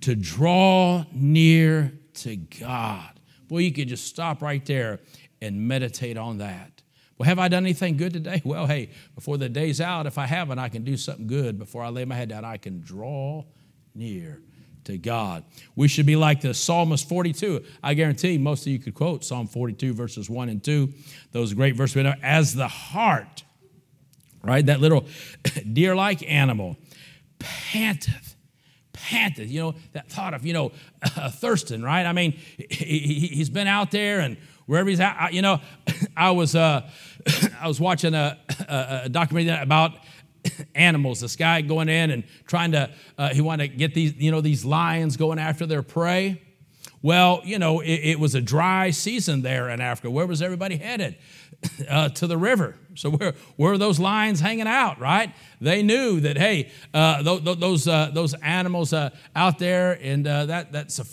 to 0.00 0.16
draw 0.16 1.04
near 1.12 1.92
to 2.14 2.36
God. 2.36 3.20
Boy, 3.46 3.58
you 3.58 3.72
could 3.72 3.88
just 3.88 4.06
stop 4.06 4.42
right 4.42 4.64
there 4.66 4.98
and 5.40 5.68
meditate 5.68 6.16
on 6.16 6.38
that. 6.38 6.82
Well, 7.16 7.28
have 7.28 7.38
I 7.38 7.46
done 7.46 7.64
anything 7.64 7.96
good 7.96 8.12
today? 8.12 8.42
Well, 8.44 8.66
hey, 8.66 8.90
before 9.14 9.38
the 9.38 9.48
day's 9.48 9.80
out, 9.80 10.06
if 10.06 10.18
I 10.18 10.26
haven't, 10.26 10.58
I 10.58 10.68
can 10.70 10.82
do 10.82 10.96
something 10.96 11.28
good. 11.28 11.56
Before 11.56 11.84
I 11.84 11.88
lay 11.88 12.04
my 12.04 12.16
head 12.16 12.30
down, 12.30 12.44
I 12.44 12.56
can 12.56 12.80
draw 12.80 13.44
near 13.94 14.42
to 14.88 14.96
God. 14.96 15.44
We 15.76 15.86
should 15.86 16.06
be 16.06 16.16
like 16.16 16.40
the 16.40 16.54
Psalmist 16.54 17.08
42. 17.08 17.62
I 17.82 17.92
guarantee 17.92 18.38
most 18.38 18.62
of 18.62 18.72
you 18.72 18.78
could 18.78 18.94
quote 18.94 19.22
Psalm 19.22 19.46
42, 19.46 19.92
verses 19.92 20.30
1 20.30 20.48
and 20.48 20.64
2. 20.64 20.92
Those 21.32 21.52
great 21.52 21.76
verses. 21.76 22.06
As 22.22 22.54
the 22.54 22.68
hart, 22.68 23.44
right? 24.42 24.64
That 24.64 24.80
little 24.80 25.06
deer 25.72 25.94
like 25.94 26.28
animal 26.28 26.78
panteth, 27.38 28.34
panteth. 28.94 29.50
You 29.50 29.60
know, 29.60 29.74
that 29.92 30.08
thought 30.08 30.32
of, 30.32 30.46
you 30.46 30.54
know, 30.54 30.72
uh, 31.16 31.30
Thurston, 31.30 31.82
right? 31.82 32.06
I 32.06 32.12
mean, 32.12 32.32
he, 32.70 33.36
has 33.38 33.50
been 33.50 33.66
out 33.66 33.90
there 33.90 34.20
and 34.20 34.38
wherever 34.64 34.88
he's 34.88 35.00
at, 35.00 35.34
you 35.34 35.42
know, 35.42 35.60
I 36.16 36.30
was, 36.30 36.56
uh, 36.56 36.88
I 37.60 37.68
was 37.68 37.78
watching 37.78 38.14
a, 38.14 38.38
a, 38.66 39.00
a 39.04 39.08
documentary 39.10 39.54
about 39.62 39.92
animals. 40.74 41.20
This 41.20 41.36
guy 41.36 41.60
going 41.62 41.88
in 41.88 42.10
and 42.10 42.24
trying 42.46 42.72
to, 42.72 42.90
uh, 43.16 43.30
he 43.30 43.40
wanted 43.40 43.70
to 43.70 43.76
get 43.76 43.94
these, 43.94 44.14
you 44.14 44.30
know, 44.30 44.40
these 44.40 44.64
lions 44.64 45.16
going 45.16 45.38
after 45.38 45.66
their 45.66 45.82
prey. 45.82 46.42
Well, 47.00 47.42
you 47.44 47.58
know, 47.58 47.80
it, 47.80 48.00
it 48.02 48.20
was 48.20 48.34
a 48.34 48.40
dry 48.40 48.90
season 48.90 49.42
there 49.42 49.68
in 49.70 49.80
Africa. 49.80 50.10
Where 50.10 50.26
was 50.26 50.42
everybody 50.42 50.76
headed? 50.76 51.16
Uh, 51.88 52.08
to 52.08 52.28
the 52.28 52.36
river. 52.36 52.76
So 52.94 53.10
where, 53.10 53.34
where 53.56 53.72
were 53.72 53.78
those 53.78 53.98
lions 53.98 54.38
hanging 54.38 54.68
out, 54.68 55.00
right? 55.00 55.34
They 55.60 55.82
knew 55.82 56.20
that, 56.20 56.36
hey, 56.36 56.70
uh, 56.94 57.22
th- 57.22 57.44
th- 57.44 57.58
those, 57.58 57.88
uh, 57.88 58.10
those 58.12 58.34
animals 58.34 58.92
uh, 58.92 59.10
out 59.34 59.58
there, 59.58 59.98
and 60.00 60.26
uh, 60.26 60.46
that, 60.46 60.70
that's 60.70 61.00
a 61.00 61.04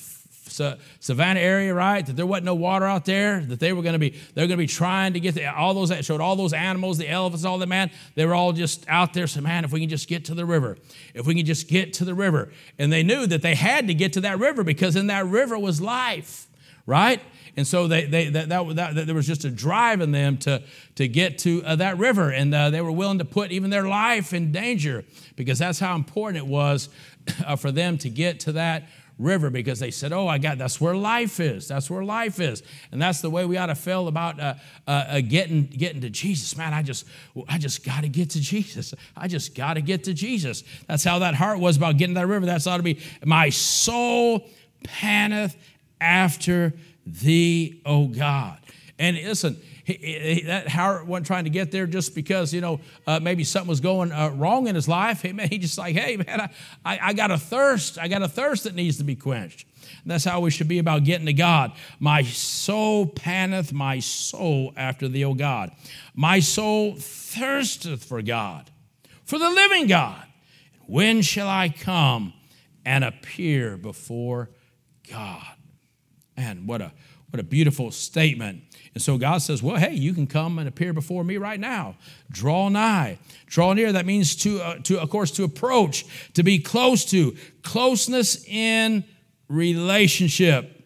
savannah 1.00 1.40
area, 1.40 1.74
right? 1.74 2.06
That 2.06 2.16
there 2.16 2.26
wasn't 2.26 2.46
no 2.46 2.56
water 2.56 2.86
out 2.86 3.06
there. 3.06 3.42
That 3.42 3.60
they 3.60 3.74
were 3.74 3.82
going 3.82 3.94
to 3.94 4.00
be 4.00 4.12
they're 4.34 4.48
going 4.48 4.52
to 4.52 4.58
be 4.58 4.68
trying 4.68 5.14
to 5.14 5.20
get 5.20 5.36
the, 5.36 5.46
all 5.46 5.74
those 5.74 5.90
that 5.90 6.04
showed 6.06 6.22
all 6.22 6.36
those 6.36 6.54
animals, 6.54 6.98
the 6.98 7.10
elephants, 7.10 7.46
all 7.46 7.58
that 7.60 7.68
man. 7.68 7.92
They 8.16 8.26
were 8.26 8.36
all 8.36 8.54
just 8.54 8.86
out 8.88 9.14
there. 9.14 9.28
So 9.28 9.42
man, 9.42 9.66
if 9.66 9.72
we 9.72 9.80
can 9.80 9.90
just 9.90 10.08
get 10.08 10.26
to 10.26 10.34
the 10.34 10.46
river, 10.46 10.78
if 11.14 11.26
we 11.26 11.36
can 11.36 11.46
just 11.46 11.68
get 11.68 11.94
to 11.94 12.06
the 12.06 12.14
river, 12.14 12.52
and 12.78 12.92
they 12.92 13.04
knew 13.04 13.28
that 13.28 13.42
they 13.42 13.56
had 13.56 13.88
to 13.88 13.94
get 13.94 14.14
to 14.14 14.22
that 14.22 14.40
river 14.40 14.64
because 14.64 14.96
in 14.96 15.08
that 15.08 15.26
river 15.26 15.58
was 15.58 15.82
life, 15.82 16.48
right? 16.86 17.22
And 17.58 17.66
so 17.66 17.88
they, 17.88 18.06
they 18.06 18.30
that, 18.30 18.50
that, 18.50 18.76
that, 18.76 18.96
that 18.96 19.06
there 19.06 19.16
was 19.16 19.28
just 19.28 19.46
a 19.46 19.50
drive 19.50 20.02
in 20.02 20.12
them 20.12 20.38
to, 20.40 20.62
to 20.96 21.08
get 21.08 21.38
to 21.40 21.64
uh, 21.64 21.76
that 21.78 21.98
river, 21.98 22.30
and 22.30 22.54
uh, 22.54 22.70
they 22.70 22.82
were 22.82 22.92
willing 22.92 23.20
to 23.20 23.26
put 23.26 23.52
even 23.52 23.70
their 23.70 23.88
life 23.88 24.34
in 24.34 24.52
danger 24.52 25.06
because 25.36 25.58
that's 25.60 25.80
how 25.80 25.96
important 25.96 26.44
it 26.44 26.48
was 26.48 26.90
uh, 27.46 27.56
for 27.56 27.72
them 27.72 27.98
to 28.00 28.10
get 28.10 28.42
to 28.42 28.54
that 28.54 28.84
river 29.18 29.50
because 29.50 29.80
they 29.80 29.92
said, 29.92 30.12
Oh, 30.12 30.28
I 30.28 30.38
got 30.38 30.58
that's 30.58 30.80
where 30.82 30.96
life 30.96 31.40
is. 31.40 31.68
That's 31.68 31.90
where 31.90 32.04
life 32.04 32.40
is. 32.40 32.64
And 32.92 33.02
that's 33.02 33.22
the 33.22 33.30
way 33.30 33.46
we 33.46 33.58
ought 33.58 33.68
to 33.68 33.76
feel 33.76 34.08
about 34.08 34.40
uh, 34.40 34.56
uh, 34.88 34.92
uh, 34.92 35.22
getting, 35.22 35.66
getting 35.66 36.02
to 36.02 36.10
Jesus. 36.10 36.58
Man, 36.58 36.74
I 36.74 36.82
just, 36.82 37.06
I 37.48 37.58
just 37.58 37.86
got 37.86 38.02
to 38.02 38.10
get 38.10 38.32
to 38.32 38.42
Jesus. 38.42 38.94
I 39.16 39.28
just 39.28 39.56
got 39.56 39.76
to 39.76 39.82
get 39.82 40.04
to 40.06 40.14
Jesus. 40.14 40.64
That's 40.88 41.04
how 41.04 41.20
that 41.20 41.36
hart 41.36 41.60
was 41.60 41.78
about 41.78 41.98
getting 41.98 42.16
to 42.16 42.22
that 42.22 42.28
river. 42.28 42.46
That's 42.46 42.68
ought 42.68 42.78
to 42.78 42.84
be 42.84 43.00
my 43.24 43.50
soul 43.50 44.50
panteth 44.84 45.56
after 46.02 46.74
thee, 47.06 47.82
O 47.86 48.08
God. 48.08 48.60
And 48.98 49.18
listen, 49.18 49.58
he, 49.86 49.94
he, 49.94 50.42
that 50.48 50.68
Howard 50.68 51.08
wasn't 51.08 51.28
trying 51.28 51.44
to 51.44 51.52
get 51.52 51.72
there 51.72 51.86
just 51.86 52.16
because, 52.16 52.54
you 52.54 52.60
know, 52.60 52.80
uh, 53.06 53.20
maybe 53.20 53.44
something 53.44 53.70
was 53.70 53.80
going 53.80 54.12
uh, 54.12 54.32
wrong 54.32 54.68
in 54.68 54.74
his 54.74 54.88
life. 54.88 55.22
He, 55.22 55.32
man, 55.32 55.48
he 55.48 55.60
just 55.60 55.78
like, 55.78 55.96
hey, 55.96 56.18
man, 56.18 56.42
I, 56.42 56.50
I, 56.84 57.00
I 57.02 57.14
got 57.14 57.30
a 57.30 57.38
thirst. 57.38 58.00
I 58.00 58.08
got 58.08 58.24
a 58.24 58.28
thirst 58.28 58.64
that 58.64 58.74
needs 58.74 58.98
to 58.98 59.04
be 59.04 59.16
quenched. 59.16 59.68
And 60.02 60.12
that's 60.12 60.26
how 60.26 60.40
we 60.40 60.50
should 60.50 60.68
be 60.68 60.80
about 60.80 61.04
getting 61.04 61.28
to 61.28 61.34
God. 61.34 61.72
My 62.00 62.24
soul 62.24 63.06
panteth, 63.06 63.72
my 63.72 64.00
soul 64.00 64.74
after 64.76 65.08
thee, 65.08 65.24
O 65.24 65.36
God. 65.36 65.72
My 66.16 66.40
soul 66.40 66.96
thirsteth 66.98 68.04
for 68.04 68.24
God, 68.24 68.72
for 69.24 69.38
the 69.38 69.50
living 69.50 69.86
God. 69.86 70.24
When 70.88 71.22
shall 71.22 71.48
I 71.48 71.70
come 71.70 72.34
and 72.84 73.04
appear 73.04 73.78
before 73.78 74.50
God? 75.10 75.46
And 76.38 76.68
what 76.68 76.82
a 76.82 76.92
what 77.36 77.42
a 77.42 77.44
beautiful 77.44 77.92
statement. 77.92 78.64
And 78.94 79.04
so 79.04 79.18
God 79.18 79.40
says, 79.40 79.62
Well, 79.62 79.76
hey, 79.76 79.94
you 79.94 80.14
can 80.14 80.26
come 80.26 80.58
and 80.58 80.70
appear 80.70 80.94
before 80.94 81.22
me 81.26 81.36
right 81.36 81.60
now. 81.60 81.98
Draw 82.32 82.70
nigh. 82.70 83.20
Draw 83.48 83.74
near, 83.74 83.92
that 83.92 84.06
means 84.06 84.38
to, 84.38 84.62
uh, 84.62 84.78
to 84.84 85.02
of 85.02 85.10
course, 85.10 85.32
to 85.32 85.44
approach, 85.44 86.06
to 86.36 86.44
be 86.44 86.60
close 86.60 87.04
to. 87.06 87.36
Closeness 87.62 88.46
in 88.48 89.04
relationship. 89.50 90.82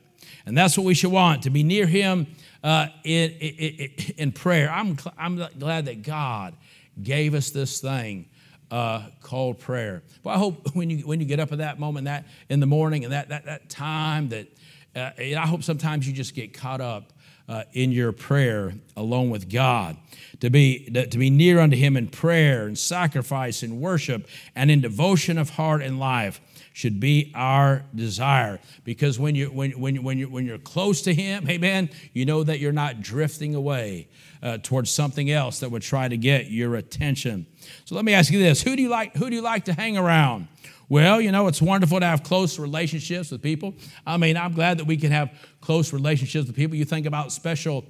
And 0.47 0.57
that's 0.57 0.75
what 0.75 0.87
we 0.87 0.95
should 0.95 1.11
want, 1.11 1.43
to 1.43 1.51
be 1.51 1.61
near 1.61 1.85
Him 1.85 2.25
uh, 2.63 2.87
in, 3.03 3.29
in, 3.29 3.89
in, 4.17 4.31
prayer. 4.31 4.71
I'm, 4.71 4.97
I'm 5.19 5.35
glad 5.59 5.85
that 5.85 6.01
God 6.01 6.55
gave 7.03 7.35
us 7.35 7.51
this 7.51 7.79
thing 7.79 8.27
uh, 8.71 9.03
called 9.21 9.59
prayer. 9.59 10.01
But 10.23 10.31
I 10.31 10.37
hope 10.37 10.69
when 10.75 10.89
you, 10.89 11.05
when 11.05 11.19
you 11.19 11.27
get 11.27 11.39
up 11.39 11.51
at 11.51 11.59
that 11.59 11.79
moment, 11.79 12.05
that 12.05 12.25
in 12.49 12.59
the 12.59 12.65
morning, 12.65 13.03
and 13.03 13.13
that, 13.13 13.29
that, 13.29 13.45
that 13.45 13.69
time 13.69 14.29
that 14.29 14.47
uh, 14.95 15.11
I 15.17 15.47
hope 15.47 15.63
sometimes 15.63 16.07
you 16.07 16.13
just 16.13 16.33
get 16.33 16.53
caught 16.53 16.81
up 16.81 17.13
uh, 17.47 17.63
in 17.73 17.91
your 17.91 18.11
prayer 18.11 18.73
alone 18.95 19.29
with 19.29 19.49
God, 19.49 19.97
to 20.39 20.49
be, 20.51 20.85
to 20.85 21.17
be 21.17 21.29
near 21.31 21.59
unto 21.59 21.75
Him 21.75 21.97
in 21.97 22.07
prayer 22.07 22.67
and 22.67 22.77
sacrifice 22.77 23.63
and 23.63 23.81
worship 23.81 24.27
and 24.55 24.69
in 24.69 24.81
devotion 24.81 25.37
of 25.37 25.51
heart 25.51 25.81
and 25.81 25.99
life 25.99 26.39
should 26.73 26.99
be 26.99 27.31
our 27.35 27.83
desire. 27.93 28.59
Because 28.85 29.19
when 29.19 29.35
you 29.35 29.47
when 29.47 29.71
when 29.71 30.01
when 30.01 30.17
you 30.17 30.29
when 30.29 30.45
you're 30.45 30.57
close 30.57 31.01
to 31.01 31.13
him 31.13 31.49
amen 31.49 31.89
you 32.13 32.25
know 32.25 32.41
that 32.41 32.59
you're 32.59 32.71
not 32.71 33.01
drifting 33.01 33.53
away 33.53 34.07
uh, 34.41 34.59
towards 34.63 34.89
something 34.89 35.29
else 35.29 35.59
that 35.59 35.69
would 35.71 35.81
try 35.81 36.07
to 36.07 36.15
get 36.15 36.49
your 36.49 36.75
attention. 36.75 37.45
So 37.83 37.95
let 37.95 38.05
me 38.05 38.13
ask 38.13 38.31
you 38.31 38.39
this. 38.39 38.61
Who 38.61 38.77
do 38.77 38.81
you 38.81 38.87
like 38.87 39.13
who 39.15 39.29
do 39.29 39.35
you 39.35 39.41
like 39.41 39.65
to 39.65 39.73
hang 39.73 39.97
around 39.97 40.47
well, 40.89 41.21
you 41.21 41.31
know, 41.31 41.47
it's 41.47 41.61
wonderful 41.61 41.99
to 41.99 42.05
have 42.05 42.23
close 42.23 42.57
relationships 42.57 43.29
with 43.29 43.43
people. 43.43 43.75
I 44.05 44.17
mean, 44.17 44.35
I'm 44.35 44.53
glad 44.53 44.79
that 44.79 44.85
we 44.85 44.97
can 44.97 45.11
have 45.11 45.31
close 45.61 45.93
relationships 45.93 46.47
with 46.47 46.55
people. 46.55 46.75
You 46.75 46.85
think 46.85 47.05
about 47.05 47.31
special 47.31 47.85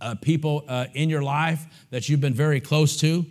uh, 0.00 0.14
people 0.14 0.64
uh, 0.68 0.86
in 0.94 1.10
your 1.10 1.22
life 1.22 1.66
that 1.90 2.08
you've 2.08 2.20
been 2.20 2.34
very 2.34 2.60
close 2.60 2.96
to. 2.98 3.26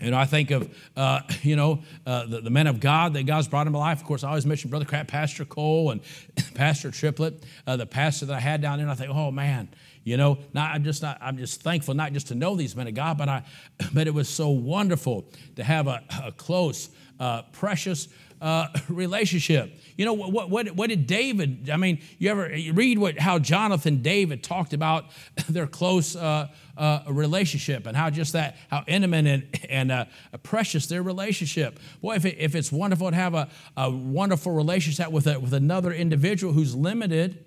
You 0.00 0.12
know, 0.12 0.18
I 0.18 0.26
think 0.26 0.50
of, 0.50 0.72
uh, 0.96 1.20
you 1.42 1.56
know, 1.56 1.82
uh, 2.06 2.26
the, 2.26 2.40
the, 2.42 2.50
men 2.50 2.66
of 2.66 2.78
God 2.78 3.14
that 3.14 3.24
God's 3.24 3.48
brought 3.48 3.66
into 3.66 3.72
my 3.72 3.78
life. 3.78 4.00
Of 4.00 4.06
course, 4.06 4.22
I 4.22 4.28
always 4.28 4.46
mention 4.46 4.70
Brother 4.70 4.84
Crap, 4.84 5.08
Pastor 5.08 5.44
Cole 5.44 5.90
and 5.90 6.00
Pastor 6.54 6.90
Triplett, 6.90 7.42
uh, 7.66 7.76
the 7.76 7.86
pastor 7.86 8.26
that 8.26 8.36
I 8.36 8.40
had 8.40 8.60
down 8.60 8.78
there. 8.78 8.86
And 8.86 8.92
I 8.92 8.94
think, 8.94 9.10
oh, 9.14 9.30
man, 9.30 9.68
you 10.04 10.16
know, 10.16 10.38
not, 10.52 10.74
I'm 10.74 10.84
just 10.84 11.02
not, 11.02 11.18
I'm 11.20 11.38
just 11.38 11.62
thankful 11.62 11.94
not 11.94 12.12
just 12.12 12.28
to 12.28 12.34
know 12.34 12.56
these 12.56 12.74
men 12.74 12.86
of 12.86 12.94
God, 12.94 13.18
but 13.18 13.28
I, 13.28 13.44
but 13.92 14.06
it 14.06 14.14
was 14.14 14.28
so 14.28 14.50
wonderful 14.50 15.30
to 15.56 15.64
have 15.64 15.86
a, 15.86 16.02
a 16.24 16.32
close 16.32 16.90
uh, 17.20 17.42
precious 17.52 18.08
uh, 18.40 18.68
relationship. 18.88 19.72
You 19.96 20.04
know, 20.04 20.12
what, 20.12 20.50
what, 20.50 20.70
what 20.74 20.88
did 20.88 21.06
David, 21.06 21.70
I 21.70 21.76
mean, 21.76 22.00
you 22.18 22.30
ever 22.30 22.54
you 22.54 22.72
read 22.72 22.98
what, 22.98 23.18
how 23.18 23.38
Jonathan 23.38 24.02
David 24.02 24.42
talked 24.42 24.72
about 24.72 25.06
their 25.48 25.66
close 25.66 26.14
uh, 26.16 26.48
uh, 26.76 27.00
relationship 27.08 27.86
and 27.86 27.96
how 27.96 28.10
just 28.10 28.32
that, 28.34 28.56
how 28.70 28.84
intimate 28.86 29.26
and, 29.26 29.60
and 29.68 29.92
uh, 29.92 30.04
precious 30.42 30.86
their 30.86 31.02
relationship. 31.02 31.78
Boy, 32.00 32.14
if, 32.14 32.24
it, 32.24 32.36
if 32.38 32.54
it's 32.54 32.70
wonderful 32.70 33.10
to 33.10 33.16
have 33.16 33.34
a, 33.34 33.48
a 33.76 33.90
wonderful 33.90 34.52
relationship 34.52 35.10
with, 35.10 35.26
a, 35.26 35.38
with 35.40 35.54
another 35.54 35.92
individual 35.92 36.52
who's 36.52 36.74
limited, 36.74 37.44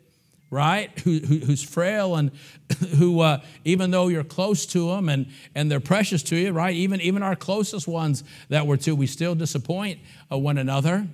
right? 0.51 1.00
Who, 1.05 1.20
who, 1.20 1.38
who's 1.39 1.63
frail 1.63 2.15
and 2.15 2.29
who, 2.98 3.22
uh, 3.22 3.41
even 3.65 3.89
though 3.89 4.10
you're 4.10 4.24
close 4.24 4.67
to 4.67 4.89
them 4.89 5.10
and, 5.10 5.27
and 5.55 5.72
they're 5.72 5.79
precious 5.79 6.22
to 6.24 6.36
you, 6.36 6.51
right? 6.51 6.75
Even, 6.75 7.01
even 7.01 7.24
our 7.24 7.36
closest 7.36 7.88
ones 7.88 8.24
that 8.50 8.67
we're 8.67 8.77
to, 8.77 8.96
we 8.96 9.08
still 9.08 9.34
disappoint 9.34 10.00
uh, 10.31 10.38
one 10.38 10.60
another. 10.60 11.08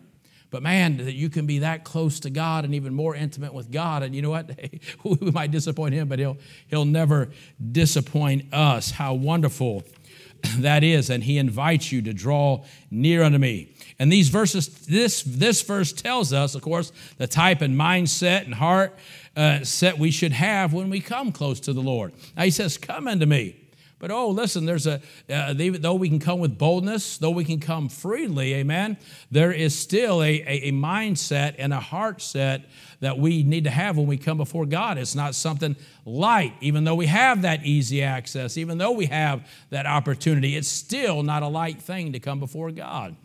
But 0.50 0.64
man, 0.64 0.98
that 0.98 1.14
you 1.14 1.30
can 1.30 1.46
be 1.46 1.60
that 1.60 1.84
close 1.84 2.20
to 2.22 2.30
God 2.30 2.66
and 2.66 2.74
even 2.74 2.94
more 2.94 3.16
intimate 3.16 3.54
with 3.54 3.70
God. 3.70 4.02
And 4.02 4.16
you 4.16 4.22
know 4.22 4.30
what? 4.30 4.50
we 5.04 5.32
might 5.32 5.52
disappoint 5.52 5.94
him, 5.94 6.08
but 6.08 6.20
he'll, 6.20 6.38
he'll 6.68 6.86
never 6.86 7.30
disappoint 7.72 8.54
us. 8.54 8.92
How 8.92 9.14
wonderful 9.14 9.84
that 10.58 10.84
is. 10.84 11.10
And 11.10 11.24
he 11.24 11.38
invites 11.38 11.92
you 11.92 12.02
to 12.04 12.14
draw 12.14 12.64
near 12.90 13.24
unto 13.24 13.38
me. 13.38 13.74
And 14.00 14.12
these 14.12 14.30
verses, 14.30 14.68
this, 14.86 15.24
this 15.24 15.64
verse 15.64 15.92
tells 15.92 16.32
us, 16.32 16.54
of 16.54 16.62
course, 16.62 16.92
the 17.18 17.28
type 17.28 17.62
and 17.62 17.76
mindset 17.76 18.46
and 18.46 18.54
heart 18.54 18.96
uh, 19.36 19.64
set 19.64 19.98
we 19.98 20.12
should 20.12 20.34
have 20.34 20.74
when 20.74 20.90
we 20.90 21.00
come 21.00 21.32
close 21.32 21.60
to 21.62 21.74
the 21.74 21.82
Lord. 21.82 22.14
Now 22.36 22.44
he 22.44 22.52
says, 22.52 22.78
Come 22.78 23.08
unto 23.08 23.26
me. 23.26 23.56
But 24.00 24.12
oh, 24.12 24.30
listen, 24.30 24.68
there's 24.68 24.86
a, 24.86 25.02
uh, 25.28 25.56
though 25.56 25.96
we 25.96 26.08
can 26.08 26.20
come 26.20 26.40
with 26.40 26.56
boldness, 26.60 27.18
though 27.18 27.32
we 27.32 27.44
can 27.44 27.60
come 27.60 27.90
freely, 27.90 28.54
amen, 28.54 28.98
there 29.32 29.52
is 29.52 29.78
still 29.78 30.22
a, 30.22 30.34
a, 30.42 30.68
a, 30.68 30.72
mindset 30.72 31.56
and 31.58 31.74
a 31.74 31.80
heart 31.80 32.22
set 32.22 32.62
that 33.00 33.18
we 33.18 33.42
need 33.42 33.64
to 33.64 33.72
have 33.72 33.98
when 33.98 34.06
we 34.06 34.18
come 34.18 34.38
before 34.38 34.68
God. 34.68 35.00
It's 35.00 35.16
not 35.16 35.34
something 35.34 35.76
light, 36.06 36.54
even 36.62 36.84
though 36.84 36.94
we 36.94 37.08
have 37.08 37.42
that 37.42 37.66
easy 37.66 38.04
access, 38.04 38.56
even 38.56 38.78
though 38.78 38.92
we 38.92 39.08
have 39.08 39.48
that 39.72 39.88
opportunity, 39.88 40.56
it's 40.56 40.68
still 40.68 41.24
not 41.24 41.42
a 41.42 41.48
light 41.48 41.82
thing 41.82 42.14
to 42.14 42.20
come 42.20 42.40
before 42.40 42.70
God 42.70 43.16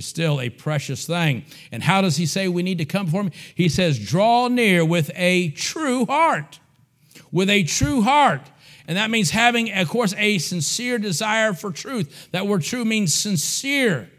is 0.00 0.06
still 0.06 0.40
a 0.40 0.48
precious 0.48 1.06
thing. 1.06 1.44
And 1.70 1.82
how 1.82 2.00
does 2.00 2.16
he 2.16 2.26
say 2.26 2.48
we 2.48 2.62
need 2.62 2.78
to 2.78 2.84
come 2.84 3.06
for 3.06 3.22
him? 3.22 3.30
He 3.54 3.68
says, 3.68 3.98
draw 3.98 4.48
near 4.48 4.84
with 4.84 5.10
a 5.14 5.50
true 5.50 6.06
heart. 6.06 6.58
With 7.30 7.50
a 7.50 7.62
true 7.62 8.00
heart. 8.00 8.40
And 8.88 8.96
that 8.96 9.10
means 9.10 9.30
having, 9.30 9.70
of 9.72 9.88
course, 9.88 10.14
a 10.16 10.38
sincere 10.38 10.98
desire 10.98 11.52
for 11.52 11.70
truth. 11.70 12.28
That 12.32 12.46
word 12.46 12.62
true 12.62 12.84
means 12.84 13.14
sincere, 13.14 14.10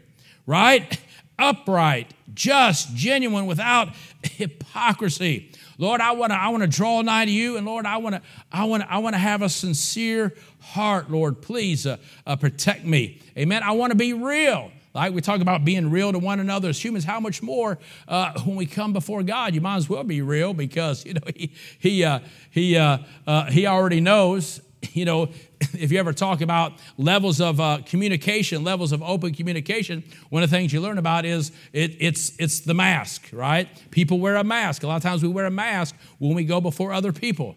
right? 0.46 0.98
Upright, 1.38 2.14
just, 2.32 2.94
genuine, 2.94 3.46
without 3.46 3.88
hypocrisy. 4.22 5.50
Lord, 5.78 6.00
I 6.00 6.12
want 6.12 6.32
to 6.32 6.36
I 6.36 6.48
want 6.50 6.62
to 6.62 6.68
draw 6.68 7.02
nigh 7.02 7.24
to 7.24 7.30
you, 7.30 7.56
and 7.56 7.66
Lord, 7.66 7.86
I 7.86 7.96
want 7.96 8.14
to 8.14 8.22
I 8.52 8.64
want 8.64 8.84
I 8.88 8.98
want 8.98 9.14
to 9.14 9.18
have 9.18 9.42
a 9.42 9.48
sincere 9.48 10.32
heart. 10.60 11.10
Lord, 11.10 11.42
please 11.42 11.86
uh, 11.86 11.96
uh, 12.24 12.36
protect 12.36 12.84
me. 12.84 13.20
Amen. 13.36 13.62
I 13.64 13.72
want 13.72 13.90
to 13.90 13.96
be 13.96 14.12
real. 14.12 14.70
Like 14.94 15.14
we 15.14 15.20
talk 15.20 15.40
about 15.40 15.64
being 15.64 15.90
real 15.90 16.12
to 16.12 16.18
one 16.18 16.38
another 16.38 16.68
as 16.68 16.82
humans, 16.82 17.04
how 17.04 17.18
much 17.18 17.42
more 17.42 17.78
uh, 18.06 18.38
when 18.44 18.56
we 18.56 18.66
come 18.66 18.92
before 18.92 19.22
God? 19.22 19.54
You 19.54 19.60
might 19.60 19.76
as 19.76 19.88
well 19.88 20.04
be 20.04 20.20
real 20.20 20.52
because 20.52 21.04
you 21.06 21.14
know 21.14 21.22
He 21.34 21.54
He 21.78 22.04
uh, 22.04 22.20
He 22.50 22.76
uh, 22.76 22.98
uh 23.26 23.50
He 23.50 23.66
already 23.66 24.00
knows. 24.00 24.60
You 24.94 25.04
know, 25.04 25.28
if 25.60 25.92
you 25.92 26.00
ever 26.00 26.12
talk 26.12 26.40
about 26.40 26.72
levels 26.98 27.40
of 27.40 27.60
uh, 27.60 27.78
communication, 27.86 28.64
levels 28.64 28.90
of 28.90 29.00
open 29.00 29.32
communication, 29.32 30.02
one 30.28 30.42
of 30.42 30.50
the 30.50 30.56
things 30.56 30.72
you 30.72 30.80
learn 30.80 30.98
about 30.98 31.24
is 31.24 31.52
it, 31.72 31.96
it's 32.00 32.32
it's 32.40 32.58
the 32.60 32.74
mask, 32.74 33.28
right? 33.32 33.68
People 33.92 34.18
wear 34.18 34.34
a 34.34 34.42
mask. 34.42 34.82
A 34.82 34.88
lot 34.88 34.96
of 34.96 35.02
times 35.02 35.22
we 35.22 35.28
wear 35.28 35.46
a 35.46 35.52
mask 35.52 35.94
when 36.18 36.34
we 36.34 36.42
go 36.42 36.60
before 36.60 36.92
other 36.92 37.12
people, 37.12 37.54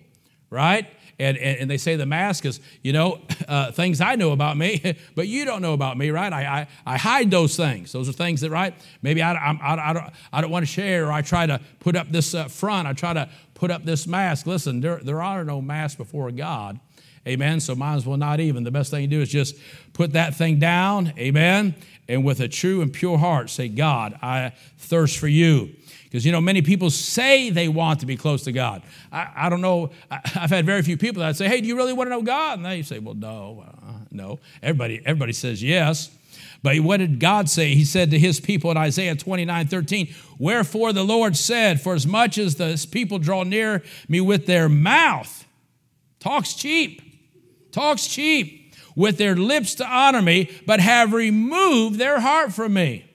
right? 0.52 0.88
And, 1.18 1.38
and, 1.38 1.60
and 1.60 1.70
they 1.72 1.78
say 1.78 1.96
the 1.96 2.06
mask 2.06 2.46
is, 2.46 2.60
you 2.82 2.94
know, 2.94 3.22
uh, 3.48 3.72
things 3.72 4.02
I 4.02 4.16
know 4.16 4.32
about 4.32 4.58
me, 4.58 4.96
but 5.16 5.28
you 5.28 5.46
don't 5.46 5.62
know 5.62 5.74
about 5.74 5.98
me, 5.98 6.12
right? 6.12 6.32
I, 6.32 6.44
I, 6.44 6.68
I 6.86 6.98
hide 6.98 7.32
those 7.32 7.56
things. 7.56 7.92
Those 7.92 8.10
are 8.10 8.14
things 8.14 8.42
that, 8.42 8.52
right? 8.52 8.74
Maybe 9.02 9.22
I, 9.22 9.34
I, 9.34 9.90
I, 9.90 9.94
don't, 9.94 10.14
I 10.34 10.42
don't 10.42 10.52
want 10.52 10.64
to 10.64 10.72
share, 10.72 11.08
or 11.08 11.12
I 11.12 11.22
try 11.22 11.46
to 11.46 11.60
put 11.80 11.96
up 11.96 12.10
this 12.10 12.34
uh, 12.34 12.48
front, 12.48 12.88
I 12.88 12.94
try 12.94 13.14
to 13.14 13.30
put 13.54 13.72
up 13.72 13.86
this 13.86 14.08
mask. 14.08 14.46
Listen, 14.46 14.82
there, 14.82 14.98
there 14.98 15.22
are 15.22 15.44
no 15.44 15.62
masks 15.62 15.96
before 15.96 16.32
God. 16.32 16.80
Amen. 17.28 17.60
So 17.60 17.74
might 17.74 17.96
as 17.96 18.06
well 18.06 18.18
not 18.18 18.40
even. 18.40 18.64
The 18.64 18.72
best 18.72 18.92
thing 18.92 19.10
to 19.10 19.16
do 19.16 19.22
is 19.22 19.30
just 19.30 19.56
put 19.94 20.14
that 20.14 20.36
thing 20.36 20.60
down. 20.60 21.12
Amen. 21.18 21.74
And 22.08 22.24
with 22.24 22.40
a 22.40 22.48
true 22.48 22.82
and 22.82 22.94
pure 22.94 23.18
heart, 23.18 23.50
say, 23.50 23.68
God, 23.68 24.18
I 24.22 24.54
thirst 24.78 25.18
for 25.18 25.28
you. 25.28 25.76
Because, 26.04 26.26
you 26.26 26.32
know, 26.32 26.40
many 26.40 26.62
people 26.62 26.90
say 26.92 27.50
they 27.50 27.68
want 27.68 28.00
to 28.02 28.06
be 28.06 28.16
close 28.16 28.44
to 28.44 28.52
God. 28.52 28.84
I, 29.12 29.30
I 29.36 29.50
don't 29.50 29.62
know. 29.62 29.90
I, 30.10 30.22
have 30.30 30.52
had 30.52 30.66
very 30.66 30.82
few 30.82 30.98
people 30.98 31.22
that 31.24 31.36
say, 31.36 31.48
hey, 31.48 31.62
do 31.62 31.68
you 31.68 31.76
really 31.76 31.94
want 31.94 32.08
to 32.08 32.12
know 32.12 32.22
God? 32.22 32.60
And 32.60 32.66
they 32.66 32.84
say, 32.84 33.00
well, 33.00 33.16
no, 33.16 33.66
uh, 33.68 33.92
no. 34.12 34.40
Everybody, 34.62 35.02
everybody 35.04 35.34
says 35.34 35.64
yes. 35.64 36.12
But 36.66 36.80
what 36.80 36.98
did 36.98 37.20
God 37.20 37.50
say? 37.50 37.76
He 37.76 37.86
said 37.86 38.12
to 38.12 38.18
his 38.18 38.40
people 38.40 38.72
in 38.72 38.78
Isaiah 38.78 39.16
29 39.16 39.68
13, 39.68 40.16
Wherefore 40.40 40.94
the 40.94 41.04
Lord 41.04 41.36
said, 41.36 41.80
For 41.80 41.94
as 41.94 42.08
much 42.08 42.38
as 42.38 42.56
the 42.56 42.84
people 42.92 43.20
draw 43.20 43.44
near 43.44 43.84
me 44.08 44.20
with 44.20 44.48
their 44.48 44.68
mouth, 44.68 45.46
talks 46.20 46.56
cheap, 46.56 47.04
talks 47.72 48.08
cheap, 48.08 48.65
with 48.96 49.18
their 49.18 49.36
lips 49.36 49.76
to 49.76 49.86
honor 49.86 50.22
me, 50.22 50.50
but 50.66 50.80
have 50.80 51.14
removed 51.14 52.00
their 52.00 52.20
heart 52.20 52.54
from 52.54 52.74
me. 52.74 53.06